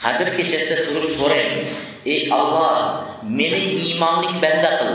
Qadr 0.03 0.27
kechasida 0.37 0.91
turib 0.91 1.15
so'rang. 1.19 1.63
Ey 2.05 2.27
alloh 2.39 2.75
meni 3.23 3.79
iymonlik 3.79 4.35
banda 4.43 4.71
qil 4.79 4.93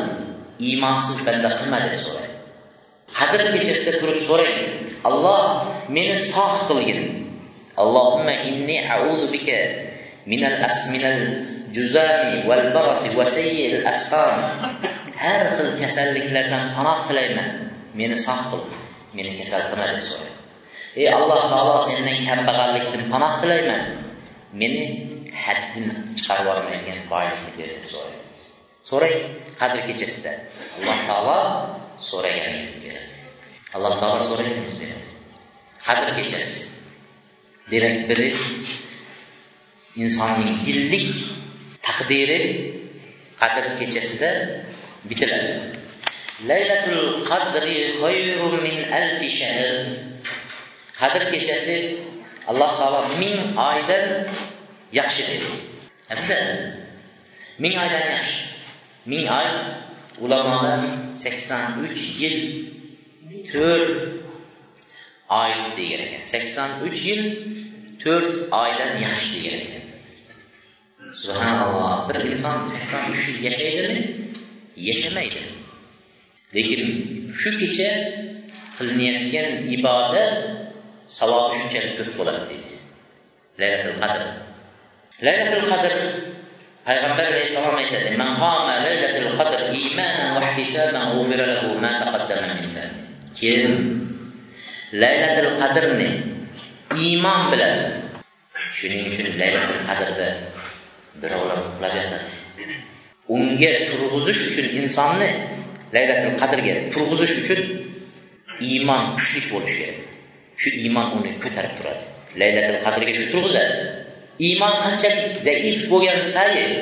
iymonsiz 0.69 1.19
banda 1.27 1.49
qilma 1.59 1.79
deb 1.89 2.01
so'rang. 2.07 2.34
Qadr 3.11 3.41
kechasida 3.53 4.01
turib 4.01 4.25
so'rang. 4.25 4.59
Alloh 5.05 5.45
meni 5.89 6.17
sog' 6.17 6.65
qilgin. 6.69 7.29
Allohumma 7.77 8.35
inni 8.49 8.79
a'udhu 8.81 9.29
bika 9.35 9.59
minal 10.31 10.57
asminal 10.63 11.21
juzami 11.75 12.47
val 12.49 12.71
barasi 12.73 13.13
va 13.19 13.27
sayyil 13.27 13.85
asqam. 13.85 14.35
Har 15.19 15.43
xil 15.57 15.71
kasalliklardan 15.81 16.73
panoh 16.77 17.05
tilayman. 17.09 17.75
Meni 17.95 18.17
sog' 18.17 18.49
qil. 18.51 18.63
Meni 19.15 19.43
kasal 19.43 19.63
qilma 19.71 19.87
deb 19.95 20.07
so'rang. 20.09 20.37
Ey 20.97 21.11
alloh 21.11 21.43
taolo 21.51 21.83
sendan 21.87 22.19
kambag'allikdan 22.27 23.11
panoh 23.13 23.33
tilayman. 23.43 23.83
Meni 24.55 24.83
haddini 25.35 26.15
chiqarib 26.17 26.47
yubormaydigan 26.47 27.11
boylikni 27.13 27.51
ber 27.59 27.69
deb 27.77 27.87
so'rang. 27.93 28.23
So'rang 28.89 29.17
qadr 29.61 29.79
kechasida. 29.89 30.33
Alloh 30.79 30.99
taolo 31.09 31.41
so'raganingizni 32.11 32.89
beradi 32.89 33.17
alloh 33.77 33.93
taolo 34.01 34.21
so'raganingizni 34.29 34.85
beradi 34.91 35.11
qadr 35.87 36.09
kechasi 36.19 36.61
demak 37.71 37.97
biri 38.09 38.29
insonning 40.03 40.57
yillik 40.67 41.15
taqdiri 41.87 42.41
qadr 43.41 43.65
kechasida 43.79 44.31
bitiladi 45.09 45.55
laylatul 46.43 47.23
qadri 47.31 47.95
xayrun 48.01 48.55
min 48.63 48.79
alfi 48.91 49.29
shahr. 49.31 49.75
Qadr 50.99 51.31
kechasi 51.33 51.79
alloh 52.51 52.71
taolo 52.79 53.01
ming 53.19 53.55
oydan 53.55 54.07
yaxshi 54.99 55.23
dedi 55.29 55.51
afzal 56.15 56.47
ming 57.63 57.75
oydan 57.83 58.05
yaxshi 58.15 58.39
ming 59.11 59.25
oy 59.41 59.49
ulamolar 60.23 60.81
sakson 61.15 61.85
uch 61.85 62.03
yil 62.21 62.39
to'rt 63.51 63.91
oy 65.43 65.53
degan 65.77 66.01
ekan. 66.07 66.23
sakson 66.33 66.71
uch 66.87 67.01
yil 67.09 67.23
to'rt 68.03 68.35
oydan 68.63 68.93
yaxshi 69.07 69.29
degan 69.37 69.61
ekan. 69.67 69.85
Subhanalloh. 71.23 72.09
Bir 72.09 72.17
inson 72.31 72.59
sakson 72.73 73.03
uch 73.13 73.23
yil 73.29 73.39
yashaydimi 73.47 73.99
yashamaydi. 74.89 75.43
Lekin 76.55 76.83
shu 77.41 77.51
kecha 77.61 77.91
qilinayotgan 78.77 79.49
ibodat 79.77 80.35
savobi 81.19 81.55
shunchalik 81.59 81.93
ko'p 81.99 82.11
bo'ladi 82.19 82.45
deydi. 82.51 82.75
Laylatul 83.61 83.97
qadr. 84.03 84.23
Laylatul 85.27 85.67
qadr 85.73 85.95
payg'ambar 86.87 87.27
alayhissalom 87.33 87.75
aytadi 87.83 88.09
man 90.55 91.95
qama 92.05 92.19
laylatul 92.23 92.23
qadr 92.23 92.37
imanan 92.39 92.51
va 92.51 92.63
ihtisaban 92.63 92.93
kim 93.39 93.63
laylatul 95.03 95.51
qadrni 95.61 96.11
iymon 97.03 97.41
bilan. 97.53 97.79
Shuning 98.77 99.11
uchun 99.11 99.27
laylatul 99.41 99.83
qadrda 99.89 100.29
birovlar 101.21 101.59
uxlab 101.69 101.93
yotasiz 101.99 102.35
unga 103.37 103.73
turg'izish 103.89 104.41
uchun 104.49 104.67
insonni 104.81 105.31
laylatul 105.95 106.37
qadrga 106.41 106.75
turg'izish 106.93 107.35
uchun 107.43 107.61
iymon 108.69 109.03
kuchli 109.17 109.41
bo'lishi 109.51 109.77
kerak. 109.81 109.99
Shu 110.61 110.69
iymon 110.83 111.07
uni 111.19 111.31
ko'tarib 111.45 111.73
turadi. 111.79 112.03
Laylatul 112.41 112.81
qadrga 112.87 113.13
shu 113.19 113.25
turg'izadi. 113.33 113.75
Iymon 114.49 114.75
qanchalik 114.85 115.27
zaif 115.47 115.81
bo'lgan 115.91 116.21
sayin 116.35 116.73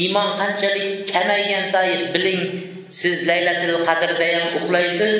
iymon 0.00 0.28
qanchalik 0.40 0.88
kamaygan 1.12 1.64
sayin 1.72 2.02
biling 2.14 2.42
siz 2.90 3.16
laylatil 3.30 3.76
qadrda 3.88 4.26
ham 4.34 4.46
uxlaysiz 4.58 5.18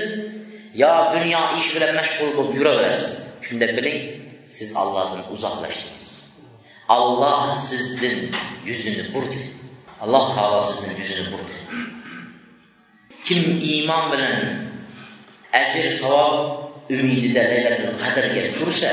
yo 0.83 0.92
dunyo 1.14 1.42
ish 1.59 1.68
bilan 1.74 1.92
mashg'ul 2.00 2.31
bo'lib 2.37 2.55
yuraverasiz. 2.59 3.11
Shunda 3.46 3.66
biling 3.77 3.98
siz 4.57 4.68
Allohdan 4.83 5.22
uzoqlashdingiz. 5.35 6.09
Alloh 6.96 7.57
sizdan 7.68 8.18
yuzini 8.68 9.05
burdi. 9.14 9.40
Alloh 10.03 10.27
taolo 10.37 10.61
sizdan 10.68 10.92
yuzini 11.00 11.24
burdi. 11.33 11.55
Kim 13.27 13.42
iymon 13.70 14.05
bilan 14.12 14.37
ajr 15.61 15.85
savob 16.00 16.35
umidida 16.90 17.42
laylatil 17.53 17.94
qadrga 18.03 18.42
tursa 18.59 18.90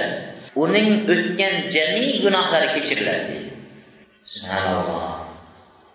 uning 0.64 0.90
o'tgan 1.14 1.56
jami 1.74 2.08
gunohlari 2.24 2.68
kechiriladi 2.76 3.24
deydi. 3.30 3.52
Subhanalloh. 4.34 5.28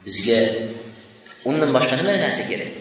Bizga 0.05 0.41
undan 1.49 1.71
boshqa 1.77 1.95
nima 2.01 2.13
narsa 2.25 2.43
kerak? 2.51 2.73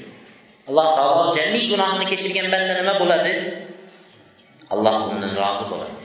Alloh 0.70 0.88
taolo 0.98 1.24
jami 1.38 1.60
gunohni 1.72 2.06
kechirgan 2.12 2.48
banda 2.54 2.74
nima 2.80 2.94
bo'ladi? 3.02 3.34
Alloh 4.74 4.96
undan 5.14 5.32
rozi 5.42 5.66
bo'ladi. 5.72 5.98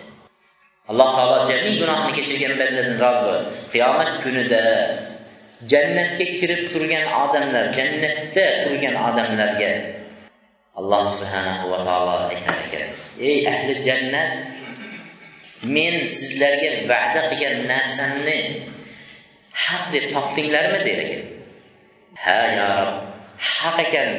Alloh 0.90 1.08
taolo 1.16 1.36
jami 1.50 1.70
gunohni 1.80 2.10
kechirgan 2.18 2.52
bandadan 2.60 2.96
rozi 3.04 3.20
bo'ladi. 3.26 3.46
Qiyomat 3.72 4.10
kunida 4.22 4.64
jannatga 5.68 6.26
kirib 6.38 6.62
turgan 6.72 7.06
odamlar 7.22 7.64
jannatda 7.76 8.46
turgan 8.64 8.96
odamlarga 9.08 9.72
alloh 10.80 11.02
subhanahu 11.12 11.64
va 11.72 11.78
taolo 11.88 12.14
aytar 12.32 12.58
ekan 12.66 12.88
ey 13.30 13.38
ahli 13.52 13.72
jannat 13.88 14.30
men 15.76 15.94
sizlarga 16.16 16.70
va'da 16.90 17.20
qilgan 17.30 17.56
narsamni 17.72 18.38
haq 19.64 19.84
deb 19.94 20.04
topdinglarmi? 20.14 20.78
der 20.88 20.98
ekan. 21.04 21.22
Ha 22.24 22.38
yo 22.56 22.66
rob 22.78 22.94
haq 23.38 23.78
ekan. 23.86 24.10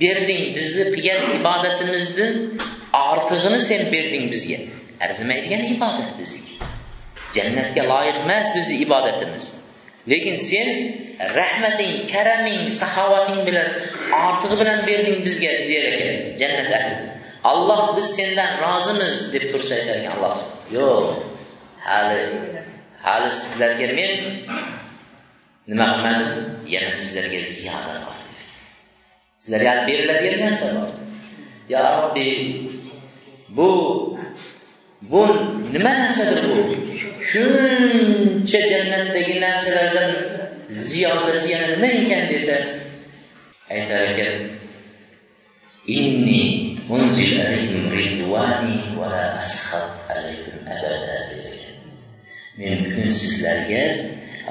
Berding 0.00 0.44
bizni 0.56 0.84
qilgan 0.94 1.20
ibodatimizni 1.38 2.26
ortig'ini 3.08 3.60
sen 3.68 3.82
berding 3.94 4.24
bizga. 4.32 4.58
Arzimaydigan 5.04 5.62
ibodat 5.74 6.10
bizniki 6.20 6.54
jannatga 7.36 7.82
loyiq 7.92 8.16
emas 8.24 8.48
bizni 8.56 8.76
ibodatimiz. 8.86 9.44
Lekin 10.10 10.36
sen 10.48 10.68
rahmating 11.38 11.94
karaming 12.12 12.62
saxovating 12.80 13.40
bilan 13.48 13.68
ortig'i 14.26 14.56
bilan 14.60 14.78
berding 14.88 15.18
bizga 15.26 15.52
der 15.70 15.84
ekan 15.92 16.14
jannat 16.40 16.70
ahli 16.78 16.94
alloh 17.50 17.82
biz 17.96 18.08
sendan 18.16 18.52
rozimiz 18.64 19.16
deb 19.32 19.44
tursa 19.52 19.74
aytar 19.78 19.96
ekan 20.00 20.12
alloh. 20.16 20.36
Yo'q. 20.76 21.04
Hali 21.86 22.22
hali 23.06 23.28
sizlarga 23.38 23.86
men 23.98 24.12
nima 25.68 25.86
qilmadi? 25.92 26.24
Yana 26.74 26.90
sizlarga 27.00 27.40
ziyoda 27.54 27.94
bor. 28.04 28.18
Sizlarga 29.42 29.72
berilavergan 29.88 30.40
narsa 30.46 30.66
bor. 30.76 30.90
Yo 31.72 31.80
robbiy 31.98 32.34
bu 33.56 33.68
bu 35.10 35.20
nima 35.74 35.92
narsadir 36.00 36.44
bu? 36.50 36.56
Shuncha 37.30 38.60
jannatdagi 38.70 39.34
narsalardan 39.44 40.12
ziyodasi 40.90 41.46
yana 41.52 41.66
nima 41.76 41.88
ekan 42.00 42.24
desa 42.30 42.56
aytar 43.74 44.02
ekan 44.12 44.34
inni 45.96 46.42
unzil 46.94 47.32
alaykum 47.44 47.84
ridvani 47.98 48.76
va 48.98 49.06
la 49.12 49.24
asxat 49.42 49.90
alaykum 50.14 50.56
abada 50.74 51.18
men 52.58 52.74
bugun 52.84 53.08
sizlarga 53.20 53.84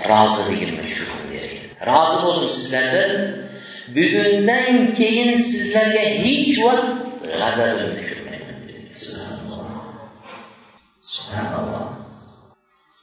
razılığı 0.10 0.56
girmək 0.62 0.92
şübhə 0.96 1.20
verir. 1.32 1.64
Razı 1.86 2.28
olun 2.30 2.50
sizlərdən. 2.52 3.16
Bugündən 3.96 4.94
keyin 4.96 5.42
sizlərə 5.44 6.04
heç 6.24 6.60
vaxt 6.64 7.26
qəzəbini 7.26 7.98
düşürməyəm. 7.98 8.62
Subhanallah. 9.02 9.74
Subhanallah. 11.16 11.84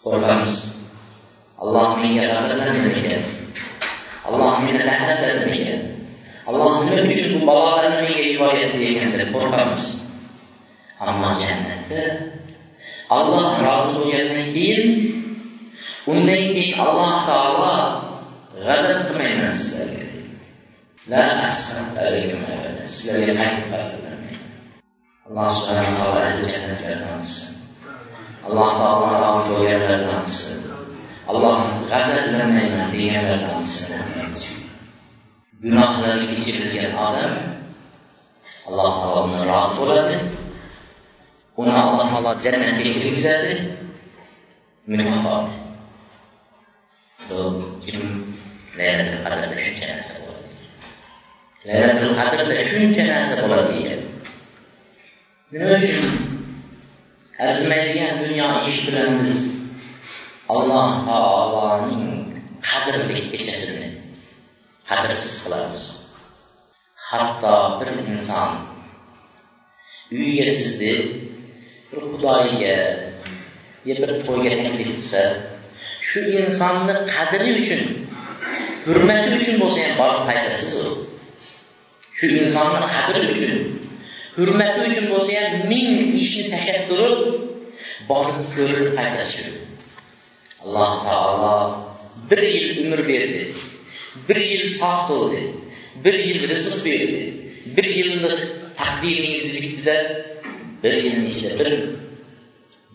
Qorxarız. 0.05 0.57
Allah 1.59 1.99
mənə 2.01 2.31
razılanmayacaq. 2.33 3.29
Allah 4.29 4.59
mənə 4.65 4.89
lənət 4.89 5.25
etməyəcək. 5.33 5.87
Allah 6.49 6.85
nə 6.89 7.05
üçün 7.13 7.41
bu 7.41 7.47
balaları 7.51 7.99
mənə 7.99 8.27
rivayət 8.31 8.77
edəcəkdir? 8.79 9.33
Qorxarız. 9.35 9.89
Amma 10.99 11.37
cənnətdə 11.43 12.05
Allah 13.11 13.65
razı 13.65 14.05
olacağından 14.05 14.55
keyin 14.55 15.28
Bununla 16.09 16.37
Allah 16.89 17.17
Taala 17.29 17.73
qəzəb 18.55 19.01
etməklə 19.01 19.49
sizləri 19.53 19.97
edir. 20.07 20.23
Lə 21.13 21.25
əsrəb 21.45 21.99
əleyküm 22.01 22.47
əbədə, 22.49 22.87
sizləri 22.93 23.35
həqiq 23.37 23.67
bəsləmək. 23.75 24.39
Allah 25.29 25.51
Subhanahu 25.59 25.99
Taala 25.99 26.23
əhli 26.31 26.49
cənnətlərdən 26.55 27.13
alsın. 27.19 27.61
Allah 28.49 28.73
Taala 28.79 29.21
razı 29.27 29.53
olanlardan 29.59 30.15
alsın. 30.23 30.65
Allah 31.29 31.69
qəzəb 31.93 32.25
etməklə 32.25 32.73
nəticələrdən 32.79 33.47
alsın. 33.59 34.41
Günahları 35.61 36.33
keçirilən 36.33 36.99
adam 37.05 37.39
Allah 38.65 38.91
Taala 38.97 39.23
ona 39.29 39.47
razı 39.53 39.81
olanı 39.85 40.19
ona 41.61 41.79
Allah 41.85 42.13
Taala 42.17 42.37
cənnətə 42.49 42.93
yetkizədir. 42.95 43.65
Mükafat. 44.89 45.68
Kim 47.85 48.01
laylatul 48.79 49.21
qadrda 49.27 49.57
shuncha 49.65 49.87
narsa 49.93 50.13
bo'ladi 50.21 50.51
laylatul 51.69 52.15
qadrda 52.21 52.55
shuncha 52.71 53.03
narsa 53.13 53.35
bo'ladi 53.43 53.73
ekan 53.83 54.01
nima 55.53 55.69
uchun 55.79 56.07
arzimaydigan 57.47 58.15
dunyo 58.25 58.49
ish 58.69 58.79
bilan 58.87 59.11
biz 59.21 59.39
alloh 60.55 60.89
taoloning 61.09 62.07
qadrli 62.69 63.21
kechasini 63.33 63.89
qadrsiz 64.89 65.35
qilamiz 65.43 65.81
hatto 67.09 67.57
bir 67.79 67.89
inson 68.13 68.51
uyiga 70.17 70.47
sizni 70.57 70.95
bir 71.89 71.99
xudoyiga 72.11 72.77
yo 73.89 73.95
bir 74.03 74.11
to'yga 74.27 74.53
taklif 74.63 74.89
qilsa 74.97 75.23
shu 76.09 76.21
insonni 76.41 76.95
qadri 77.13 77.49
uchun 77.59 77.83
hurmati 78.87 79.29
uchun 79.39 79.55
bo'lsa 79.63 79.79
ham 79.87 79.95
borib 80.03 80.23
qaytasiz 80.31 80.73
u. 80.83 80.87
Shu 82.19 82.27
insonni 82.41 82.87
qadri 82.95 83.21
uchun 83.35 83.55
hurmati 84.39 84.81
uchun 84.89 85.05
bo'lsa 85.13 85.31
ham 85.39 85.55
ming 85.71 85.89
ishni 86.23 86.45
tashlab 86.53 86.83
turib 86.91 87.19
borib 88.11 88.39
ko'rib 88.55 88.89
qaytasiz 88.99 89.47
alloh 90.65 90.93
taolo 91.07 91.57
bir 92.31 92.43
yil 92.55 92.69
umr 92.83 93.01
berdi 93.11 93.43
bir 94.29 94.39
yil 94.51 94.65
sog' 94.81 95.03
qildi 95.09 95.43
bir 96.05 96.17
yil 96.27 96.41
rizq 96.53 96.77
berdi 96.87 97.23
bir 97.77 97.87
yilni 97.99 98.33
taqdiringiz 98.81 99.47
biktida 99.55 99.97
bir 100.83 100.95
yilni 101.05 101.27
ichida 101.33 101.53
bir 101.61 101.73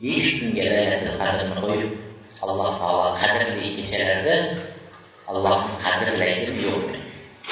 besh 0.04 0.30
kunga 0.40 0.66
laylatul 0.74 1.16
qadrni 1.22 1.56
qo'yib 1.66 1.92
alloh 2.44 2.70
taolo 2.82 3.08
qadrli 3.22 3.68
kechalarda 3.78 4.36
allohni 5.32 5.74
qadrlaydimi 5.86 6.60
yo'qmi 6.68 7.00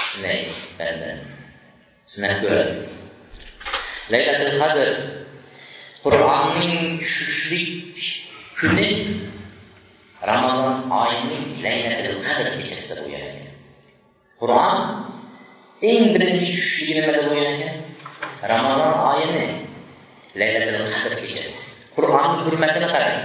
shunday 0.07 0.39
banda 0.77 1.11
sinab 2.13 2.35
ko'radi 2.43 2.75
laylatul 4.13 4.55
qadr 4.61 4.89
qur'onning 6.05 6.77
tushishlik 7.01 7.97
kuni 8.59 8.91
ramazon 10.29 10.75
oyining 11.01 11.45
laylatul 11.65 12.19
qadr 12.25 12.47
kechasida 12.57 12.95
bo'lgan. 13.01 13.23
Ekan 13.29 13.47
qur'on 14.41 14.77
eng 15.89 16.03
birinchi 16.13 16.47
tushishligi 16.53 16.93
nimada 16.97 17.19
bo'lgan 17.27 17.47
ekan. 17.55 17.75
Ramazon 18.51 18.93
oyini 19.11 19.45
laylatul 20.39 20.87
qadr 20.93 21.13
kechasi. 21.21 21.59
Qur'onni 21.95 22.39
hurmatini 22.45 22.87
qarang. 22.93 23.19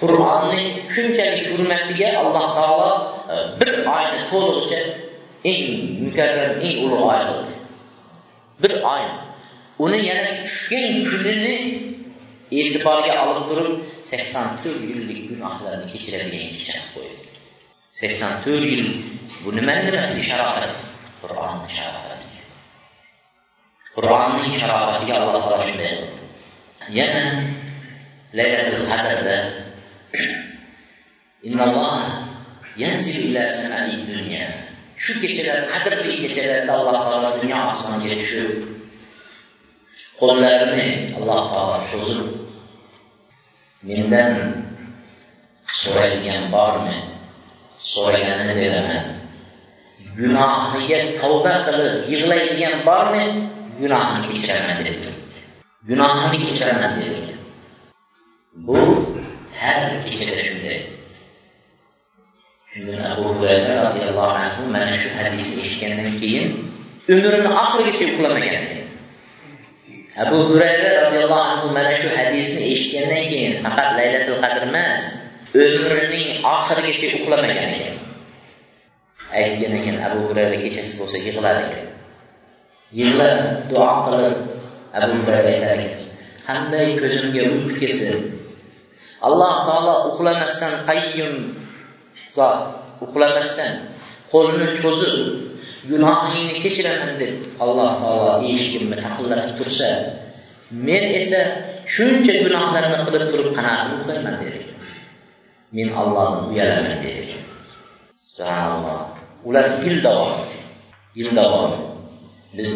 Qur'onni 0.00 0.64
shunchalik 0.94 1.46
hurmatiga 1.52 2.08
alloh 2.22 2.46
taolo 2.58 2.92
e, 3.32 3.36
bir 3.60 3.72
oyni 3.98 4.20
to'liqcha 4.30 4.80
eng 5.50 5.62
mukarram 6.04 6.52
eng 6.66 6.76
ulug' 6.84 7.06
oy 7.12 7.22
qildi 7.28 7.58
bir 8.62 8.72
oy. 8.94 9.04
Uni 9.78 9.98
yana 10.10 10.30
tushgan 10.46 10.94
kunini 11.10 11.56
e'tiborga 12.58 13.14
olib 13.28 13.44
turib 13.50 13.74
sakson 14.10 14.48
to'rt 14.62 14.80
yillik 14.90 15.20
gunohlarni 15.30 15.86
kechiradigan 15.92 16.50
kecha 16.56 16.74
qilib 16.74 16.90
qo'ydi. 16.94 17.24
Sakson 18.00 18.32
to'rt 18.44 18.64
yil 18.72 18.84
bu 19.42 19.48
nimani 19.56 19.82
nimasi 19.88 20.18
sharofat 20.28 20.72
qur'onni 21.22 21.68
sharofati. 21.76 22.26
qur'onning 23.96 24.52
sharofatiga 24.62 25.14
alloh 25.18 25.34
taolo 25.44 25.58
shunday 25.68 25.92
qildi. 25.98 26.24
Yana 26.98 27.24
laylatul 28.38 28.84
qadrda 28.90 29.36
yanzilu 32.82 33.26
dunya. 34.06 34.46
Shu 35.02 35.12
kechalar 35.22 35.60
qadrli 35.70 36.14
kechalarda 36.26 36.72
alloh 36.78 36.98
taolo 37.06 37.30
dunyo 37.38 37.58
osmoniga 37.70 38.16
tushib 38.22 38.50
qo'llarini 40.20 40.88
alloh 41.18 41.42
taolo 41.52 41.78
cho'zib 41.90 42.22
mendan 43.86 44.32
so'raydigan 45.80 46.42
bormi? 46.54 46.98
So'raganini 47.92 48.54
beraman. 48.58 49.04
Gunohiga 50.18 50.98
tavba 51.20 51.54
qilib 51.66 51.94
yig'laydigan 52.12 52.76
bormi? 52.88 53.24
Gunohini 53.80 54.26
kechiraman 54.34 54.78
deb 54.86 54.96
turibdi 55.02 55.28
gunohini 55.88 56.36
kechiraman 56.44 56.92
dedi 57.00 57.32
bu 58.66 58.76
har 59.60 59.78
kechada 60.06 60.36
shunday 60.48 60.80
abu 63.12 63.24
hurayra 63.34 63.74
roziyallohu 63.86 64.32
anhu 64.42 64.62
mana 64.74 64.94
shu 65.00 65.08
hadisni 65.18 65.62
eshitgandan 65.64 66.10
keyin 66.20 66.48
umrini 67.12 67.50
oxirigacha 67.62 68.04
uxlamagan 68.12 68.64
abu 70.24 70.36
hurayra 70.48 70.90
roziyallohu 71.02 71.46
anhu 71.52 71.66
mana 71.76 71.92
shu 72.00 72.08
hadisni 72.16 72.62
eshitgandan 72.72 73.24
keyin 73.32 73.52
faqat 73.64 73.88
laylatul 73.98 74.38
qadr 74.44 74.62
emas 74.70 75.02
umrining 75.54 76.28
oxirigacha 76.54 77.06
uxlamagan 77.18 77.70
ekan 77.76 77.96
aytgan 79.40 79.72
ekan 79.78 79.96
abu 80.06 80.18
hurayra 80.28 80.56
kechasi 80.64 80.92
bo'lsa 81.00 81.16
yig'lar 81.26 81.56
ekan 81.66 81.86
yig'lab 82.98 83.38
duo 83.70 83.90
qilib 84.06 84.36
abu 85.02 85.14
hurayra 85.24 85.50
aytar 85.54 85.78
ekan 85.86 86.02
qanday 86.48 86.88
ko'zimga 87.00 87.42
uyqu 87.52 87.72
kelsin 87.80 88.37
alloh 89.26 89.54
taolo 89.66 89.94
uxlamasdan 90.10 90.72
qayyum 90.88 91.34
zot 92.36 92.58
uxlamasdan 93.04 93.72
qo'lini 94.32 94.66
cho'zib 94.80 95.16
gunohingni 95.90 96.54
kechiraman 96.64 97.12
deb 97.20 97.32
alloh 97.64 97.90
taolo 98.02 98.30
eshigimni 98.52 98.96
taqillatib 99.04 99.54
tursa 99.58 99.88
men 100.86 101.04
esa 101.20 101.40
shuncha 101.94 102.32
gunohlarni 102.44 102.98
qilib 103.06 103.24
turib 103.30 103.48
qanaqa 103.56 103.84
uxlayman 103.98 104.36
der 104.42 104.54
men 105.76 105.88
allohdan 106.00 106.48
uyalaman 106.50 106.96
der 107.04 107.26
subhanalloh. 108.38 109.00
Ular 109.48 109.66
yil 109.84 109.98
davom 110.06 110.32
yil 111.18 111.30
davom 111.38 111.72
biz 112.56 112.70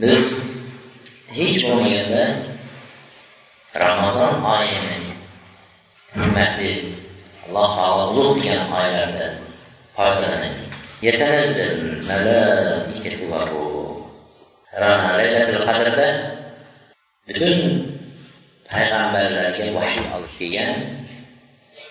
biz 0.00 0.22
hech 1.36 1.58
bo'lmaganda 1.64 2.22
Ramazan 3.80 4.44
ayının 4.44 5.04
hürməti 6.14 6.70
Allah 7.46 7.68
Taala 7.76 8.04
lütfən 8.16 8.72
aylarda 8.80 9.26
faydalanın. 9.96 10.56
Yetənəzzəl 11.04 11.82
mələikətü 12.08 13.28
və 13.32 13.42
ruh. 13.50 13.98
Rana 14.80 15.10
Leylətül 15.20 15.64
Qadrdə 15.68 16.06
bütün 17.28 17.60
peyğəmbərlərə 18.70 19.68
vahiy 19.76 20.08
alıb 20.16 20.38
gələn 20.40 20.86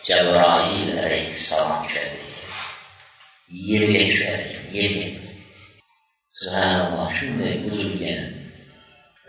Cəbrail 0.05 0.91
əleyhissalam 1.01 1.85
gəldi. 1.89 2.25
22 3.49 4.17
şəhər, 4.19 4.41
20. 4.73 5.19
Subhanallah, 6.41 7.13
şimdi 7.19 7.53
bu 7.65 7.77
cür 7.77 7.93
gələn 8.01 8.34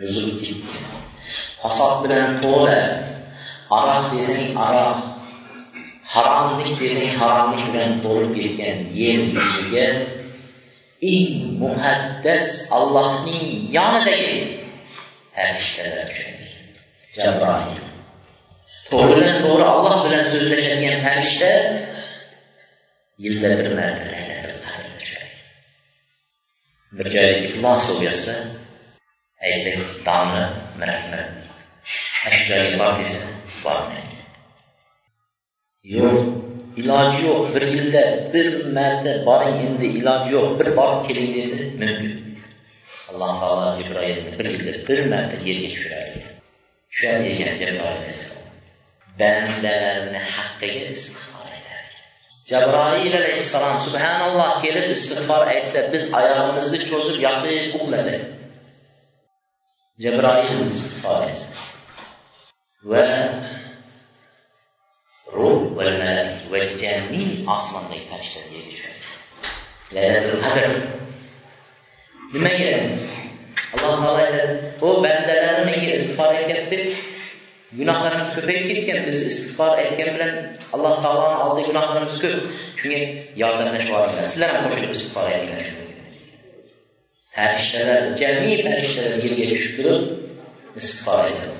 özü 0.01 0.23
bitib. 0.29 0.65
Hasad 1.63 2.05
bilən 2.05 2.41
tol 2.43 2.69
əl, 2.71 2.93
araq 3.79 4.13
desəng 4.15 4.59
araq, 4.67 5.01
haramlıq 6.13 6.77
desəng 6.83 7.17
haramlıq 7.21 7.73
bilən 7.73 7.99
dolub 8.05 8.37
getkən 8.39 8.85
yer 8.99 9.25
yüzüyə 9.35 9.89
eng 11.13 11.33
muqaddas 11.63 12.47
Allohning 12.77 13.49
yonidagi 13.77 14.37
farishtalar 15.35 16.07
tushadi 16.13 16.47
jabroil 17.17 17.83
to'g'ridan 18.91 19.37
to'g'ri 19.45 19.67
Alloh 19.75 19.97
bilan 20.05 20.25
so'zlashadigan 20.33 20.99
farishta 21.07 21.53
yilda 23.25 23.51
bir 23.59 23.69
marta 23.79 24.07
bir 26.99 27.09
joyda 27.15 27.41
iflos 27.49 27.85
bo'lsa 27.91 28.33
Əyəcək 29.45 29.97
damını 30.05 30.45
mərhəmət. 30.81 31.49
Əşgəlillah 32.27 33.01
isə 33.03 33.19
varməyir. 33.63 34.23
Yox, 35.87 36.31
ilacı 36.81 37.19
yox. 37.27 37.51
Bir 37.55 37.67
ildə, 37.69 38.05
bir 38.33 38.49
mərdə 38.79 39.19
barın 39.27 39.59
indi 39.67 39.91
ilacı 40.01 40.33
yox. 40.33 40.55
Bir 40.61 40.71
barın 40.77 41.05
kelimesi 41.09 41.69
mümkün. 41.83 42.39
Allah 43.13 43.35
Teala 43.41 43.67
İbrahim'in 43.83 44.39
bir 44.39 44.49
ildə, 44.55 44.75
bir 44.89 45.05
mərdə 45.13 45.43
yerə 45.45 45.69
düşürər. 45.75 46.17
Düşər 46.97 47.21
deyən 47.27 47.61
Cəbrail 47.61 47.93
əleyhissalam. 47.93 48.55
Bəndələrini 49.21 50.23
haqqıya 50.31 50.89
istighfar 50.95 51.53
edər. 51.59 51.85
Cəbrail 52.51 53.19
əleyhissalam 53.21 53.79
subhanallah 53.85 54.65
gəlib 54.65 54.97
istighfar 54.97 55.53
etsə 55.59 55.87
biz 55.93 56.09
ayağımızı 56.23 56.83
çözüb 56.89 57.21
yatıb 57.29 57.79
uxlasaq. 57.83 58.36
Jabroil 60.05 60.67
istig'for 60.69 61.31
va 62.91 63.05
ruh 65.37 65.61
va 65.77 65.87
malak 66.01 66.43
va 66.53 66.61
jamiy 66.83 67.29
osmondagi 67.55 68.05
farishtalar 68.11 68.51
yerga 68.57 68.73
tushadi 68.73 69.01
laylatul 69.95 70.39
qadr. 70.45 70.69
Nimaga 72.35 72.73
alloh 73.75 73.95
taolo 74.03 74.19
aytadi 74.25 74.55
u 74.87 74.93
bandalarim 75.07 75.65
menga 75.71 75.89
istig'for 75.95 76.31
aytyapti 76.41 76.79
gunohlarimiz 77.79 78.31
ko'payib 78.37 78.65
ketgan 78.71 79.01
biz 79.09 79.19
istig'for 79.31 79.73
aytgan 79.83 80.13
bilan 80.15 80.33
alloh 80.75 80.95
taoloni 81.05 81.37
oldida 81.47 81.67
gunohlarimiz 81.71 82.21
ko'p. 82.25 82.39
Shunga 82.81 83.01
yordamlashib 83.43 83.89
yuboringlar 83.91 84.33
sizlar 84.33 84.51
ham 84.57 84.63
qo'shilib 84.69 84.97
istig'for 84.97 85.25
aytinglar 85.33 85.86
farishtalar 87.37 88.03
jami 88.21 88.53
farishtalar 88.65 89.15
yerga 89.25 89.45
tushib 89.53 89.73
turib 89.77 90.03
istig'for 90.81 91.19
aytadi 91.27 91.57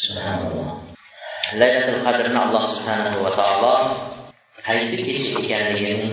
subhanalloh. 0.00 0.68
Laylatul 1.60 2.00
qadrni 2.06 2.38
alloh 2.44 2.64
subhanahu 2.74 3.18
va 3.24 3.30
taolo 3.38 3.74
qaysi 4.66 4.94
kecha 5.06 5.28
ekanligini 5.40 6.08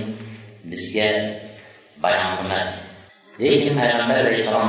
bizga 0.71 1.09
bayon 2.03 2.29
qilmadi 2.37 2.73
lekin 3.43 3.71
payg'ambar 3.79 4.17
alayhissalom 4.23 4.67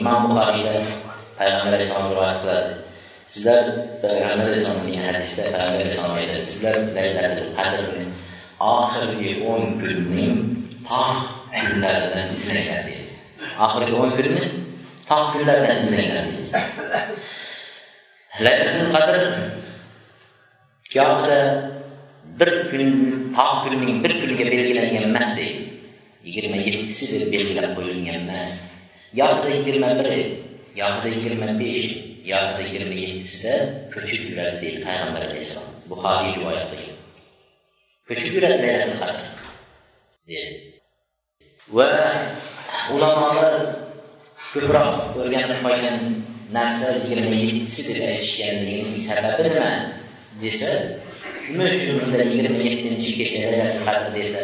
imom 0.00 0.22
buxoriyda 0.28 0.74
payg'ambar 1.38 1.72
alayhissalom 1.72 2.06
rivoyat 2.12 2.38
qiladi. 2.42 2.70
Sizlar 3.32 3.62
payg'ambar 4.02 4.46
alayhissalom 4.50 4.82
degan 4.86 5.04
hadisda 5.10 5.42
payg'ambar 5.54 5.78
alayhissalom 5.80 6.14
aytadi 6.20 6.42
sizlar 6.50 6.76
laylatul 6.96 7.50
qadrni 7.58 8.04
axırki 8.60 9.44
10 9.44 9.78
gününün 9.78 10.34
tax 10.88 11.16
günlərindən 11.54 12.32
izin 12.32 12.56
elədi. 12.62 12.96
Axırki 13.58 13.94
10 13.94 14.16
günün 14.16 14.66
tax 15.08 15.34
günlərindən 15.36 15.80
izin 15.84 16.02
elədi. 16.04 16.34
Ləylətin 18.44 18.92
Qadr 18.94 19.22
yaxud 20.94 21.28
da 21.30 21.40
bir 22.40 22.52
gün, 22.70 22.92
tax 23.36 23.64
gününün 23.64 24.04
bir 24.04 24.16
günə 24.20 24.52
belgilənən 24.52 25.16
məhz 25.16 25.40
27-si 26.24 27.06
bir 27.14 27.26
belgilən 27.32 27.74
qoyulən 27.78 28.26
məhz. 28.28 28.56
Yaxud 29.16 29.44
da 29.46 29.50
21-i, 29.50 30.24
yaxud 30.76 31.04
da 31.04 31.14
25-i, 31.24 31.84
yaxud 32.28 32.58
da 32.58 32.66
27-si 32.68 33.40
də 33.46 33.54
köçüb 33.94 34.28
yürəldi 34.30 34.60
Peyğəmbər 34.84 35.28
Aleyhisselam. 35.30 35.78
Buxari 35.88 36.36
rivayəti. 36.36 36.89
Yuradi 38.10 38.58
laylatul 38.62 38.96
qadr 39.02 39.18
va 41.76 41.88
ulamolar 42.94 43.54
ko'proq 44.52 44.90
o'rganib 45.20 45.58
qolgan 45.64 45.98
narsa 46.56 46.86
yigirma 46.98 47.36
yettisi 47.44 47.80
deb 47.88 48.00
aytishganligining 48.10 48.96
sababi 49.06 49.42
nima 49.48 49.70
desa 50.42 50.70
nima 51.50 51.66
uchun 51.76 51.96
unda 52.04 52.22
yigirma 52.30 52.62
yettinchi 52.70 53.10
kecha 53.18 53.38
qadr 53.86 54.10
desa 54.18 54.40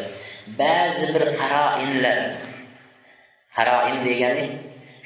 ba'zi 0.61 1.05
bir 1.15 1.25
qaroinlar 1.41 2.19
qaroin 3.57 3.99
degani 4.09 4.45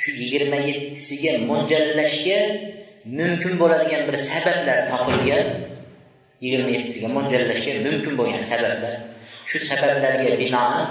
shu 0.00 0.10
yigirma 0.20 0.58
yettisiga 0.68 1.32
mo'ljallashga 1.48 2.40
mumkin 3.18 3.52
bo'ladigan 3.60 4.02
bir 4.08 4.16
sabablar 4.28 4.78
topilgan 4.90 5.46
yigirma 6.44 6.70
yettisiga 6.76 7.08
mo'ljallashga 7.16 7.72
mumkin 7.86 8.12
bo'lgan 8.20 8.42
sabablar. 8.50 8.94
Shu 9.50 9.58
sabablarga 9.68 10.32
binoan 10.42 10.88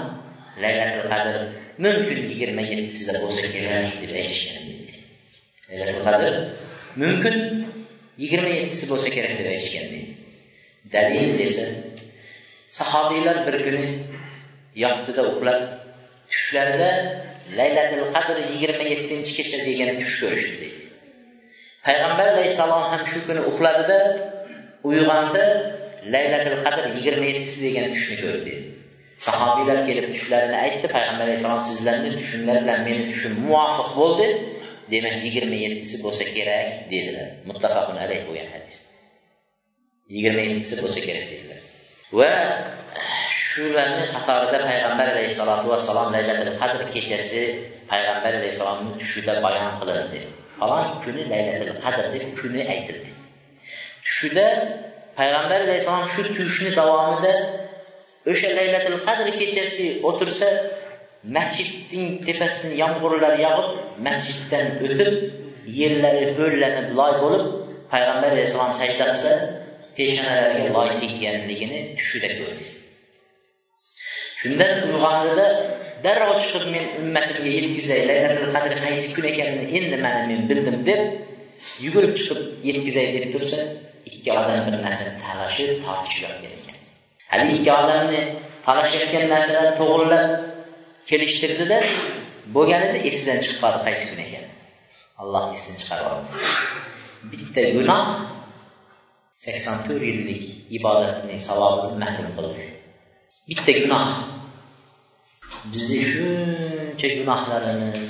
laylatul 0.62 1.06
qadr 1.12 1.36
mumkin 1.84 2.18
yigirma 2.30 2.62
yettisida 2.72 3.18
bo'lsa 3.24 3.42
kerak 3.54 3.94
deb 4.02 4.12
aytishgan. 4.20 4.62
Laylatul 5.70 6.02
qadr 6.08 6.32
mumkin 7.02 7.36
yigirma 8.22 8.50
yettisi 8.58 8.84
bo'lsa 8.92 9.08
kerak 9.16 9.34
deb 9.40 9.48
aytishgan. 9.54 9.88
Dalil 10.94 11.40
esa 11.46 11.64
sahobiylar 12.78 13.36
bir 13.46 13.56
kuni 13.66 13.86
yotdida 14.84 15.22
uxlab 15.30 15.60
tushlarida 16.32 16.90
laylatul 17.58 18.06
qadr 18.14 18.36
yigirma 18.52 18.84
yettinchi 18.92 19.32
kecha 19.38 19.58
degan 19.66 19.90
tush 20.02 20.16
ko'rishdi. 20.22 20.56
Deydi 20.62 20.80
payg'ambar 21.86 22.26
alayhissalom 22.34 22.82
ham 22.92 23.02
shu 23.10 23.18
kuni 23.26 23.42
uxladida 23.50 23.98
uyg'onsa 24.88 25.42
laylatul 26.14 26.58
qadr 26.64 26.84
yigirma 26.96 27.24
yettisi 27.30 27.58
degan 27.66 27.86
tushni 27.94 28.16
ko'rdi. 28.22 28.44
Dedi 28.46 28.80
sahobiylar 29.26 29.78
kelib 29.88 30.06
tushlarini 30.14 30.56
aytdi 30.64 30.86
payg'ambar 30.94 31.24
alayhissalom 31.28 31.62
sizlarni 31.68 32.10
tushinglar 32.20 32.56
bilan 32.64 32.80
meni 32.88 33.02
tushim 33.10 33.32
muvofiq 33.44 33.88
bo'ldi. 34.00 34.28
Demak 34.92 35.16
yigirma 35.26 35.56
yettisi 35.64 35.96
bo'lsa 36.04 36.24
kerak 36.36 36.68
dedilar. 36.92 37.28
Muttafaqun 37.48 37.96
alayh 38.04 38.20
bo'lgan 38.28 38.48
hadis. 38.54 38.76
Yigirma 40.14 40.42
yettisi 40.48 40.74
bo'lsa 40.82 41.00
kerak 41.06 41.26
dedilar. 41.32 41.60
Va 42.18 42.32
shularni 43.42 44.04
qatorida 44.14 44.58
payg'ambar 44.68 45.06
alayhissalotu 45.14 45.66
vassalom 45.72 46.08
laylatul 46.16 46.56
qadr 46.60 46.80
kechasi 46.94 47.42
payg'ambar 47.92 48.32
alayhissalomni 48.40 48.92
tushida 49.00 49.34
bayon 49.46 49.72
qilindi. 49.80 50.20
Falon 50.58 50.86
kuni 51.04 51.22
laylatul 51.32 51.78
qadr 51.84 52.04
deb 52.14 52.24
kuni 52.40 52.62
aytildi. 52.74 53.10
Tushida 54.20 54.46
payg'ambar 55.16 55.60
alayhissalom 55.66 56.06
shu 56.14 56.22
tushni 56.38 56.70
davomida 56.80 57.32
o'sha 58.30 58.48
laylatul 58.58 58.98
qadr 59.06 59.26
kechasi 59.40 59.86
o'tirsa 60.08 60.48
masjidning 61.36 62.08
tepasidan 62.26 62.72
yomg'irlar 62.82 63.34
yog'ib 63.46 63.70
masjiddan 64.06 64.66
o'tib 64.84 65.14
yerlari 65.80 66.26
ho'llanib 66.38 66.86
loy 66.98 67.12
bo'lib 67.22 67.44
payg'ambar 67.92 68.30
alayhissalom 68.34 68.72
sajda 68.80 69.04
qilsa 69.10 69.32
peshonalariga 69.96 70.68
loy 70.76 70.88
tekkanligini 71.02 71.80
tushida 71.98 72.30
ko'rdi. 72.38 72.66
Shundan 74.40 74.72
uyg'ondida 74.86 75.46
darrov 76.04 76.32
chiqib 76.42 76.64
men 76.74 76.84
ummatimga 77.00 77.50
yetkazay 77.58 78.00
laylatul 78.10 78.48
qadr 78.54 78.72
qaysi 78.86 79.08
kun 79.16 79.24
ekanini 79.32 79.64
endi 79.78 79.96
mana 80.06 80.20
men 80.30 80.40
bildim 80.50 80.76
deb 80.88 81.00
yugurib 81.84 82.12
chiqib 82.18 82.40
yetkazay 82.68 83.06
deb 83.16 83.26
tursa 83.34 83.60
ikki 84.08 84.30
odam 84.40 84.60
bir 84.66 84.74
narsani 84.86 85.12
talashib 85.26 85.70
tortishibyotgan 85.84 86.52
ekan 86.58 86.78
hali 87.30 87.44
ikki 87.58 87.70
odamni 87.80 88.22
talashayotgan 88.66 89.24
narsalarni 89.34 89.72
to'g'rilab 89.80 90.26
kelishtirdida 91.10 91.78
bo'lganida 92.56 92.98
esidan 93.10 93.38
chiqib 93.44 93.58
qoldi 93.64 93.80
qaysi 93.86 94.04
kun 94.10 94.20
ekan? 94.26 94.46
Alloh 95.22 95.44
esidan 95.56 95.76
chiqarib 95.80 96.06
oldi. 96.12 96.28
Bitta 97.32 97.62
gunoh 97.76 98.04
sakson 99.44 99.76
to'rt 99.86 100.04
yillik 100.10 100.42
ibodatning 100.78 101.40
savobini 101.48 101.96
mahrum 102.04 102.30
qildi. 102.38 102.66
Bitta 103.48 103.72
gunoh. 103.82 104.06
Bizni 105.72 106.00
shuncha 106.12 107.08
gunohlarimiz 107.18 108.06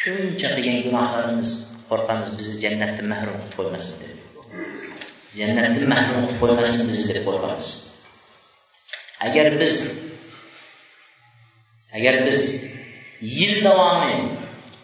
shuncha 0.00 0.48
qilgan 0.56 0.78
gunohlarimiz 0.86 1.50
qo'rqamiz 1.88 2.28
bizni 2.38 2.56
jannatdan 2.64 3.06
mahrum 3.12 3.36
qilib 3.40 3.54
qo'ymasin 3.58 3.94
deb 4.02 4.21
jannatdan 5.38 5.84
mahrum 5.92 6.22
qilib 6.28 6.40
qo'ymasin 6.42 6.82
bizni 6.88 7.04
deb 7.16 7.24
qo'rqamiz 7.28 7.68
agar 9.26 9.46
biz 9.60 9.76
agar 11.96 12.14
biz 12.26 12.42
yil 13.36 13.54
davomi 13.66 14.14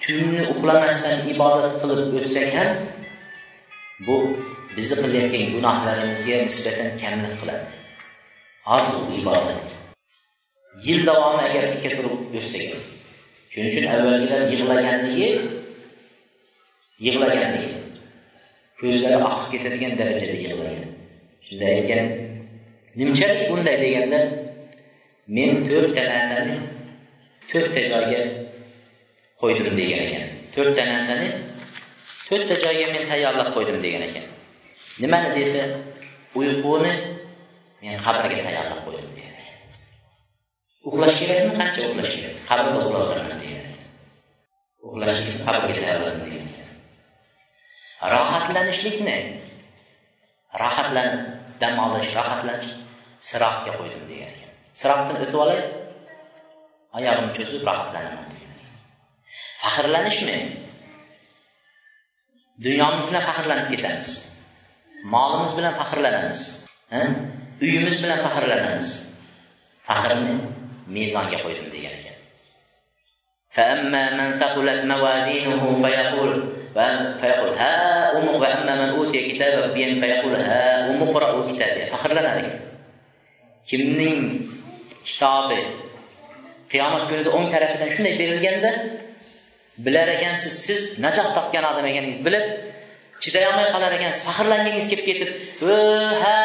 tunni 0.04 0.42
uxlamasdan 0.52 1.16
ibodat 1.32 1.74
qilib 1.82 2.14
o'tsak 2.18 2.48
ham 2.56 2.70
bu 4.06 4.16
bizni 4.76 4.96
qilayotgan 5.02 5.44
gunohlarimizga 5.54 6.36
nisbatan 6.46 6.88
kamlik 7.02 7.34
qiladi. 7.40 7.66
Hozir 8.68 8.96
ibodat. 9.20 9.66
Yil 10.86 11.00
davomi 11.08 11.42
agar 11.48 11.64
tikka 11.72 11.90
turib 11.96 12.14
o'tsak 12.38 12.62
shuning 13.52 13.68
uchun 13.72 13.84
avvalgilar 13.94 14.40
yig'laganligi 14.52 15.30
yig'laganligi 17.04 17.77
ko'zlari 18.80 19.18
oqib 19.28 19.46
ketadigan 19.52 19.92
darajada 20.00 20.36
yig'lagan 20.42 20.86
shunda 21.46 21.64
aytgan 21.74 22.06
nimchalik 22.98 23.42
bunday 23.50 23.76
deganda 23.84 24.20
men 25.36 25.50
to'rtta 25.68 26.02
narsani 26.12 26.56
to'rtta 27.50 27.80
joyga 27.92 28.20
qo'ydim 29.40 29.74
degan 29.80 30.00
ekan. 30.06 30.26
To'rtta 30.54 30.82
narsani 30.92 31.28
to'rtta 32.28 32.54
joyga 32.64 32.86
men 32.94 33.04
tayyorlab 33.10 33.48
qo'ydim 33.56 33.78
degan 33.84 34.02
ekan. 34.08 34.26
Nimani 35.02 35.30
desa 35.38 35.62
uyquni 36.38 36.94
men 37.82 37.94
qabrga 38.04 38.38
tayyorlab 38.46 38.80
qo'ydim 38.86 39.10
degan 39.16 39.34
ekan. 39.42 39.56
Uxlash 40.88 41.16
kerakmi? 41.20 41.52
Qancha 41.60 41.80
uxlash 41.90 42.12
kerak? 42.16 42.34
Qabrda 42.48 42.78
uxlayveraman 42.82 43.38
degan 43.44 43.62
ekan. 43.70 43.86
Uxlashni 44.86 45.32
qabrga 45.46 45.74
tayyorladim 45.84 46.22
degan 46.26 46.37
rohatlanishlikni 48.15 49.17
rohatlanib 50.63 51.21
dam 51.61 51.75
olish 51.85 52.09
rohatlanish 52.17 52.71
siroqga 53.27 53.73
qo'ydim 53.79 54.03
degan 54.11 54.31
ekan 54.35 54.51
siroqdan 54.81 55.15
o'tib 55.23 55.37
olay 55.43 55.61
oyog'imni 56.97 57.33
cho'zib 57.37 57.63
rohatlanaman 57.69 58.25
degan 58.33 58.51
faxrlanishmi 59.63 60.37
dunyomiz 62.65 63.03
bilan 63.09 63.23
faxrlanib 63.29 63.67
ketamiz 63.73 64.09
molimiz 65.13 65.51
bilan 65.57 65.73
faxrlanamiz 65.79 66.41
uyimiz 67.65 67.95
bilan 68.03 68.19
faxrlanamiz 68.25 68.87
faxrni 69.87 70.33
mezonga 70.95 71.39
qo'ydim 71.45 71.69
degan 71.75 71.95
ekan 71.99 72.13
فأما 73.55 74.03
من 74.17 74.29
ثقلت 74.41 74.81
موازينه 74.91 75.63
فيقول 75.83 76.31
فيقول 77.21 77.49
ها 77.61 78.17
أم 78.17 78.27
وأما 78.27 78.73
من 78.75 78.89
أوتي 78.89 79.21
كتابه 79.29 79.73
بين 79.73 79.95
فيقول 80.01 80.35
ها 80.35 80.89
أم 80.89 81.09
اقرأوا 81.09 81.51
كتابي 81.51 81.81
faxrlanadi 81.93 82.45
kimning 83.69 84.17
kitobi 85.07 85.61
qiyomat 86.71 87.03
kunida 87.09 87.29
o'ng 87.37 87.47
tarafidan 87.53 87.89
shunday 87.95 88.13
berilganda 88.21 88.71
bilar 89.85 90.07
ekansiz 90.17 90.53
siz 90.65 90.81
najot 91.05 91.27
topgan 91.37 91.63
odam 91.71 91.85
ekaningizni 91.91 92.23
bilib 92.27 92.45
chidayolmay 93.23 93.67
qolar 93.75 93.91
ekansiz 93.99 94.21
faxrlangingiz 94.29 94.85
kelib 94.91 95.05
ketib 95.09 95.29
ha 96.21 96.35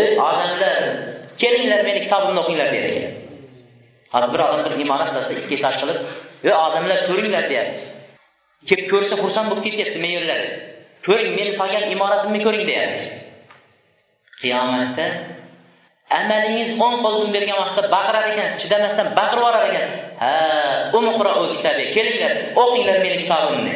ey 0.00 0.10
odamlar 0.28 0.78
kelinglar 1.42 1.80
meni 1.88 2.00
kitobimni 2.04 2.40
o'qinglar 2.42 2.68
der 2.74 2.84
ekan 2.90 3.12
hozir 4.14 4.30
bir 4.34 4.40
odam 4.46 4.60
bir 4.66 4.72
imorat 4.84 5.08
solsa 5.14 5.32
ikki 5.40 5.54
etaj 5.58 5.74
qilib 5.80 5.98
ey 6.48 6.54
odamlar 6.66 6.98
ko'ringlar 7.08 7.44
deyapti 7.52 7.84
Kelib 8.69 8.87
ko'rsa 8.93 9.15
xursand 9.23 9.47
bo'lib 9.51 9.63
ketyapti 9.67 9.99
meyorlari 10.05 10.49
ko'ring 11.05 11.31
meni 11.37 11.51
solgan 11.59 11.85
imoratimni 11.95 12.39
ko'ring 12.45 12.63
deyapti. 12.69 13.05
Qiyomatda 14.41 15.05
amalingiz 16.19 16.69
o'ng 16.85 16.97
qo'ldan 17.05 17.29
bergan 17.35 17.57
vaqtda 17.63 17.89
baqirar 17.95 18.25
ekansiz 18.33 18.57
chidamasdan 18.63 19.07
baqirib 19.19 19.41
yuborar 19.41 19.63
ekan. 19.69 19.87
Ha 20.21 20.33
umqro 20.97 21.31
kitobi, 21.53 21.83
kelinglar 21.95 22.33
o'qinglar 22.61 22.97
meni 23.05 23.17
kitobimni. 23.23 23.75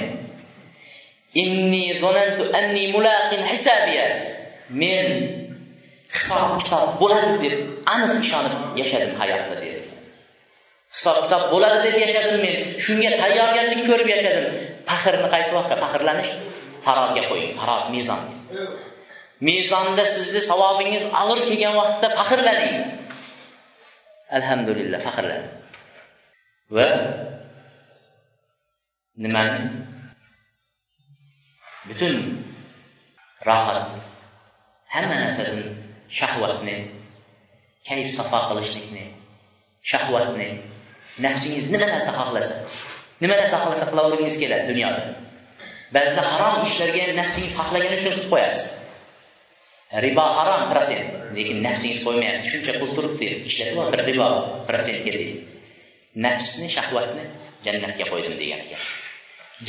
Inni 1.41 1.85
zonantu 2.03 2.43
anni 2.59 2.83
mulaqin 2.95 3.41
hisabiya. 3.51 4.07
Men 4.81 5.05
hisob 6.15 6.49
kitob 6.61 6.87
bo'ladi 7.01 7.35
deb 7.43 7.55
aniq 7.93 8.11
ishonib 8.25 8.55
yashadim 8.81 9.13
hayotda 9.21 9.55
dedi 9.63 9.78
hisob 10.95 11.17
kitob 11.25 11.43
bo'ladi 11.53 11.77
deb 11.85 11.95
yashadim 12.03 12.39
men? 12.45 12.57
Shunga 12.85 13.09
tayyorgarlik 13.21 13.81
ko'rib 13.89 14.07
yashadim. 14.15 14.45
Faxrni 14.89 15.27
qaysi 15.33 15.51
vaqtda 15.57 15.75
faxrlanish? 15.83 16.31
Farozga 16.85 17.23
qo'ying. 17.31 17.51
Taroz 17.59 17.85
mezon 17.95 18.21
mezonda 19.47 20.03
sizni 20.15 20.41
savobingiz 20.49 21.03
og'ir 21.21 21.39
kelgan 21.49 21.73
vaqtda 21.79 22.07
faxrlaning 22.19 22.75
alhamdulillah 24.37 24.99
faxrlaning 25.07 25.51
va 26.75 26.87
nimani? 29.23 29.61
Butun 31.89 32.13
rohat 33.47 33.87
hamma 34.93 35.15
narsadan 35.23 35.59
shahvatni 36.19 36.77
kayf 37.87 38.07
safo 38.17 38.39
qilishlikni 38.49 39.05
shahvatni 39.91 40.49
nafsingiz 41.26 41.65
nima 41.74 41.88
narsa 41.93 42.11
xohlasa 42.20 42.55
nima 43.22 43.36
narsa 43.41 43.55
xohlasa 43.63 43.86
qilavergingiz 43.91 44.36
keladi 44.41 44.65
dunyoda. 44.72 45.03
Ba'zida 45.95 46.22
harom 46.32 46.55
ishlarga 46.67 47.03
nafsingiz 47.22 47.53
xohlagani 47.59 47.95
uchun 47.99 48.11
qilib 48.15 48.28
qo'yasiz. 48.34 48.65
Ribo 50.05 50.26
harom 50.38 50.61
protsent 50.72 51.07
lekin 51.38 51.57
nafsingiz 51.67 51.99
qo'ymayapti. 52.05 52.47
Shuncha 52.51 52.74
pul 52.82 52.91
turibdi 52.97 53.28
ishlatib 53.49 53.78
ol 53.82 53.88
bir 53.93 54.01
ribo 54.09 54.28
protsentga 54.70 55.11
deydi 55.17 55.59
nafsni 56.15 56.67
shahvatni 56.76 57.24
jannatga 57.65 58.05
qo'ydim 58.11 58.36
degan 58.41 58.59
ekan 58.65 58.82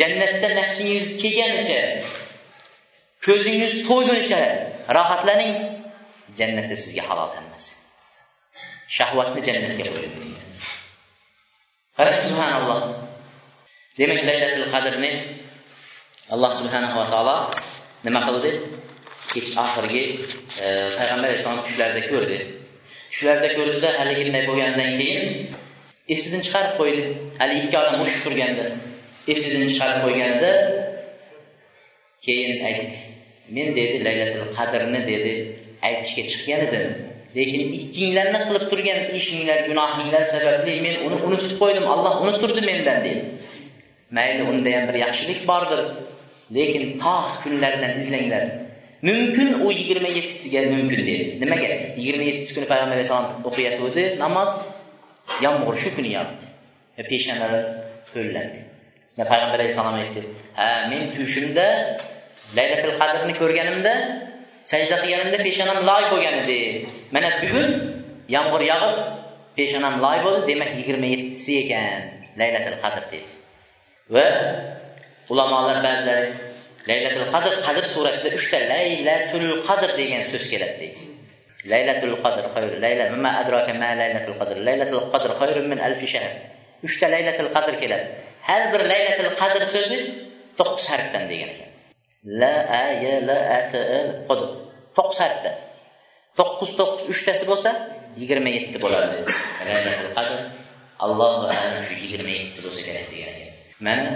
jannatda 0.01 0.48
nafsingiz 0.61 1.07
kelganicha 1.22 1.80
ko'zingiz 3.26 3.74
to'ygunicha 3.88 4.40
rohatlaning 4.96 5.55
jannatda 6.38 6.76
sizga 6.84 7.05
halol 7.11 7.30
emas 7.40 7.66
shahvatni 8.96 9.40
jannatga 9.48 9.84
qo'ydim 9.96 10.30
qarang 11.97 12.20
subhanalloh. 12.26 12.82
Demak 13.99 14.20
laylatul 14.28 14.66
qadrni 14.74 15.12
alloh 16.34 16.53
subhanahu 16.61 16.97
va 17.01 17.07
taolo 17.12 17.36
nima 18.07 18.20
qildi? 18.26 18.53
Kech 19.32 19.51
oxirgi 19.64 20.05
e, 20.64 20.66
payg'ambar 20.99 21.28
alayhissalom 21.30 21.62
tushlarida 21.66 22.03
ko'rdi. 22.11 22.38
Tushlarida 23.11 23.49
ko'rdida 23.59 23.88
haliginday 24.01 24.43
bo'lgandan 24.49 24.91
keyin 24.99 25.22
esidan 26.14 26.41
chiqarib 26.47 26.72
qo'ydi. 26.80 27.05
Hali 27.41 27.55
ikki 27.62 27.76
odam 27.82 27.97
urushib 28.03 28.22
turganda 28.26 28.66
esidan 29.32 29.64
chiqarib 29.70 29.99
qo'yganda 30.07 30.51
keyin 32.26 32.53
aytdi. 32.68 32.99
Men 33.55 33.68
dedi 33.78 33.97
laylatul 34.07 34.51
qadrni 34.59 35.01
dedi 35.12 35.32
aytishga 35.88 36.22
chiqqan 36.32 36.61
edim. 36.68 37.09
Lekin 37.37 37.62
ikkinglarni 37.81 38.39
qilib 38.47 38.64
turgan 38.70 39.01
ishinglar 39.18 39.59
gunohinglar 39.68 40.22
sababli 40.35 40.74
men 40.87 40.95
uni 41.07 41.16
unutib 41.26 41.53
qo'ydim 41.62 41.87
alloh 41.95 42.14
unuttirdi 42.22 42.62
mendan 42.70 42.99
dedi. 43.07 43.22
Mayli 44.16 44.43
unda 44.53 44.70
ham 44.76 44.85
bir 44.89 44.97
yaxshilik 45.05 45.41
bordir. 45.51 45.81
Lekin 46.57 46.85
tog' 47.05 47.31
kunlardan 47.43 47.93
izlanglar. 48.01 48.45
Mumkin 49.09 49.49
u 49.64 49.72
yigirma 49.81 50.11
yettisiga 50.18 50.61
mumkin 50.74 51.01
dedi. 51.11 51.24
Nimaga? 51.43 51.68
Yigirma 52.01 52.24
yettisi 52.31 52.53
kuni 52.57 52.66
payg'ambar 52.72 52.95
alayhissalom 52.97 53.28
o'qiyotgandi 53.49 54.05
namoz 54.24 54.51
yomg'ir 55.45 55.76
shu 55.83 55.91
kuni 55.97 56.11
yog'di 56.18 56.47
e, 56.99 57.03
peshanalari 57.11 57.61
ho'llandi 58.12 58.59
payg'ambar 59.33 59.57
alayhissalom 59.61 59.97
aytdi? 60.03 60.20
Ha 60.59 60.68
men 60.91 61.03
tushimda 61.16 61.66
laylatul 62.59 62.95
qadrni 63.01 63.35
ko'rganimda 63.41 63.95
Səcdəsi 64.70 65.08
gəlində 65.10 65.38
peşənəm 65.42 65.80
layq 65.82 66.12
o 66.14 66.18
yəni 66.22 66.42
gəldi. 66.46 66.58
Mənə 67.14 67.30
bugün 67.40 67.72
yağmur 68.30 68.62
yağıb, 68.62 68.98
peşənəm 69.56 69.96
layq 70.04 70.28
oldu. 70.30 70.42
Demək 70.46 70.76
27-si 70.78 71.56
ikən 71.64 72.04
Leylətül 72.38 72.76
Qadr 72.84 73.08
deyir. 73.10 73.32
Və 74.14 74.26
ulamalar 75.34 75.80
bəziləri 75.86 76.28
Leylətül 76.86 77.32
Qadr 77.34 77.56
Qadr 77.64 77.88
surəsində 77.94 78.30
3 78.36 78.46
də 78.52 78.60
Leylətül 78.70 79.48
Qadr 79.66 79.96
deyilən 79.96 80.22
söz 80.28 80.46
gələtdi. 80.52 80.92
Leylətül 81.70 82.14
Qadr 82.22 82.46
xeyr, 82.54 82.78
Leylə 82.84 83.08
mə 83.18 83.34
ədraka 83.42 83.74
mə 83.80 83.90
Leylətül 83.98 84.38
Qadr. 84.38 84.62
Leylətül 84.68 85.10
Qadr 85.16 85.34
xeyrun 85.40 85.66
min 85.72 85.82
1000 85.82 86.14
şəhr. 86.14 86.38
3 86.86 87.00
də 87.02 87.10
Leylətül 87.16 87.50
Qadr 87.56 87.80
gəlir. 87.82 88.06
Hər 88.46 88.70
bir 88.76 88.86
Leylətül 88.92 89.34
Qadr 89.42 89.66
sözü 89.74 90.00
9 90.62 90.88
hərfdən 90.94 91.28
deyilən. 91.32 91.69
la 92.41 92.53
a 92.82 92.84
y 93.03 93.21
la 93.28 93.38
a 93.57 93.59
t 93.71 93.73
l 94.05 94.09
qod 94.28 94.41
to'qqiz 94.97 95.17
harfdan 95.23 95.55
to'qqiz 96.38 96.71
to'qqiz 96.80 97.03
uchtasi 97.13 97.43
bo'lsa 97.51 97.69
yigirma 98.21 98.49
yetti 98.57 98.78
bo'ladi 98.86 99.17
laylatul 99.67 100.11
qadr 100.17 100.39
allohu 101.05 101.43
alam 101.57 101.82
shu 101.88 101.93
yigirma 102.03 102.32
yettisi 102.38 102.59
bo'lsa 102.65 102.82
kerak 102.88 103.05
degan 103.13 103.34
ekan 103.36 103.53
mana 103.86 104.07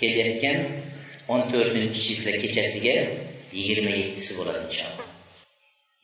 kelayotgan 0.00 0.58
o'n 1.32 1.40
to'rtinchi 1.52 2.00
chisla 2.06 2.32
kechasiga 2.42 2.96
yigirma 3.58 3.92
yettisi 4.00 4.32
bo'ladi 4.38 4.60
inshaalloh 4.68 5.08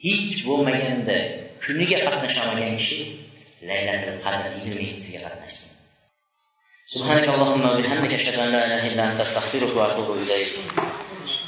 hech 0.04 0.38
bo'lmaganda 0.48 1.18
kuniga 1.64 1.98
qatnasholmagan 2.06 2.74
kishi 2.80 2.98
laylatul 3.68 4.18
qadr 4.24 4.50
yigirma 4.56 4.82
yettisiga 4.88 5.20
qatnashsin 5.26 5.68
سبحانك 6.94 7.28
اللهم 7.28 7.64
وبحمدك 7.70 8.12
اشهد 8.12 8.34
ان 8.44 8.48
لا 8.52 8.66
اله 8.66 8.82
الا 8.90 9.02
انت 9.10 9.20
استغفرك 9.20 9.76
واتوب 9.76 10.08
اليك 10.18 10.52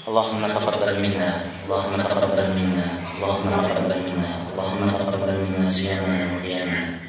اللهم 0.09 0.43
تقبل 0.57 0.91
منا 1.03 1.31
اللهم 1.65 1.95
تقبل 2.03 2.41
منا 2.59 2.87
اللهم 3.15 3.51
تقبل 3.67 3.93
منا 4.07 4.31
اللهم 4.53 4.83
تقبل 4.91 5.31
منا 5.43 5.67
صيامنا 5.67 6.19
وقيامنا 6.37 7.05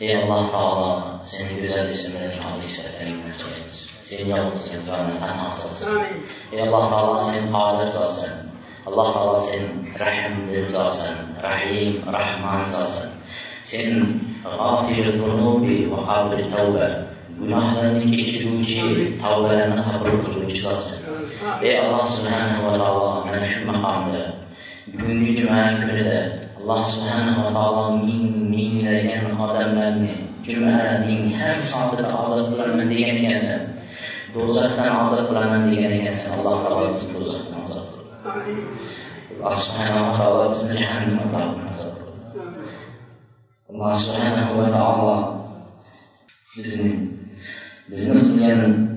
ey 0.00 0.10
alloh 0.18 0.50
taolo 0.50 0.90
seni 1.22 1.62
go'zal 1.62 1.86
ismlaring 1.86 2.42
oliy 2.48 2.66
sifatlaringni 2.66 3.30
so'raymiz 3.38 3.76
sen 4.06 4.22
yolg'iz 4.32 4.64
yagona 4.74 5.14
tanhosilsan 5.22 5.96
ey 6.52 6.60
alloh 6.66 6.84
taolo 6.92 7.14
sen 7.28 7.44
qodir 7.54 7.88
zotsan 7.94 8.34
alloh 8.88 9.06
taolo 9.14 9.38
sen 9.46 9.62
rahmli 10.02 10.60
zotsan 10.74 11.16
rahim 11.46 11.92
rahmon 12.16 12.60
zotsan 12.74 13.10
sen 13.70 13.88
g'ofir 14.42 15.06
zunubi 15.20 15.76
va 15.92 16.00
qobil 16.10 16.42
tavba 16.52 16.88
gunohlarni 17.38 18.04
kechiruvchi 18.12 18.82
tavbalarni 19.22 19.82
qabul 19.88 20.14
qiluvchi 20.24 20.58
zotsan 20.66 20.98
Ey 21.39 21.79
alloh 21.79 22.03
subhanahu 22.03 22.67
va 22.67 22.71
taolo 22.75 23.23
mana 23.23 23.47
shu 23.47 23.63
maqomda 23.63 24.23
bugungi 24.91 25.31
juma 25.39 25.79
kunida 25.79 26.19
alloh 26.59 26.83
subhanahu 26.83 27.47
va 27.47 27.51
taolo 27.55 27.83
ming 28.03 28.51
minglagan 28.51 29.39
odamlarni 29.39 30.13
jumaning 30.43 31.31
har 31.39 31.55
soatida 31.63 32.11
ozod 32.11 32.51
qilaman 32.51 32.91
degan 32.91 33.15
ekansan 33.23 33.61
do'zaxdan 34.35 34.91
ozod 35.03 35.23
qilaman 35.31 35.61
degan 35.71 35.91
ekansan 35.99 36.31
alloh 36.39 36.55
taolo 36.63 36.91
bizni 36.95 37.13
do'zaxdan 37.15 37.55
ozod 37.63 37.85
qil 37.87 38.03
alloh 39.39 39.55
subhanahu 39.63 40.03
va 40.07 40.13
taolo 40.19 40.43
bizni 40.51 40.73
jahannamdan 40.81 41.47
ozod 41.71 41.93
qil 41.95 43.79
alloh 43.79 43.93
subhanahu 44.03 44.51
va 44.59 44.67
taolo 44.75 45.15
bizni 46.55 46.91
bizni 47.87 48.19
qilgan 48.27 48.88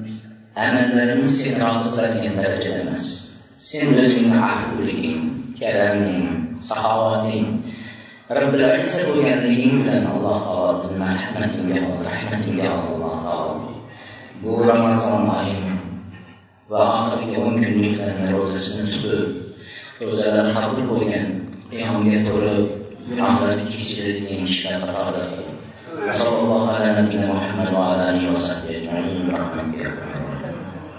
amallarimiz 0.66 1.32
sen 1.40 1.54
rozi 1.62 1.90
qiladigan 1.94 2.34
darajada 2.40 2.80
emas 2.86 3.06
sen 3.70 3.88
o'zingni 4.02 4.38
afuliging 4.52 5.20
karaming 5.60 6.28
saxovating 6.68 7.48
robbil 8.38 8.64
izza 8.78 9.00
bo'lganliging 9.08 9.76
bilan 9.82 10.04
alloh 10.12 10.38
taolo 10.48 10.72
bizni 10.80 10.98
marhamatingga 11.06 11.80
ol 11.90 12.00
rahmatingga 12.10 12.68
ol 12.78 12.86
alloh 12.94 13.18
taolo 13.26 13.56
bu 14.42 14.52
ramazon 14.70 15.24
oyini 15.38 15.76
va 16.72 16.82
oxirgi 17.00 17.36
o'n 17.44 17.56
kunliklarni 17.64 18.26
ro'zasini 18.36 18.86
tutib 18.94 20.04
ro'zalar 20.08 20.48
qabul 20.56 20.84
bo'lgan 20.92 21.26
qiyomga 21.72 22.18
turib 22.28 22.66
gunohlarni 23.08 23.64
kechirilgan 23.72 24.42
kishilar 24.48 24.82
qatorida 24.88 25.58
وصلى 26.08 26.40
الله 26.44 26.64
على 26.76 26.88
نبينا 27.02 27.28
محمد 27.34 27.74
وعلى 27.74 28.04
اله 28.10 28.24
وصحبه 28.32 28.70
اجمعين 28.78 29.28
برحمتك 29.28 30.11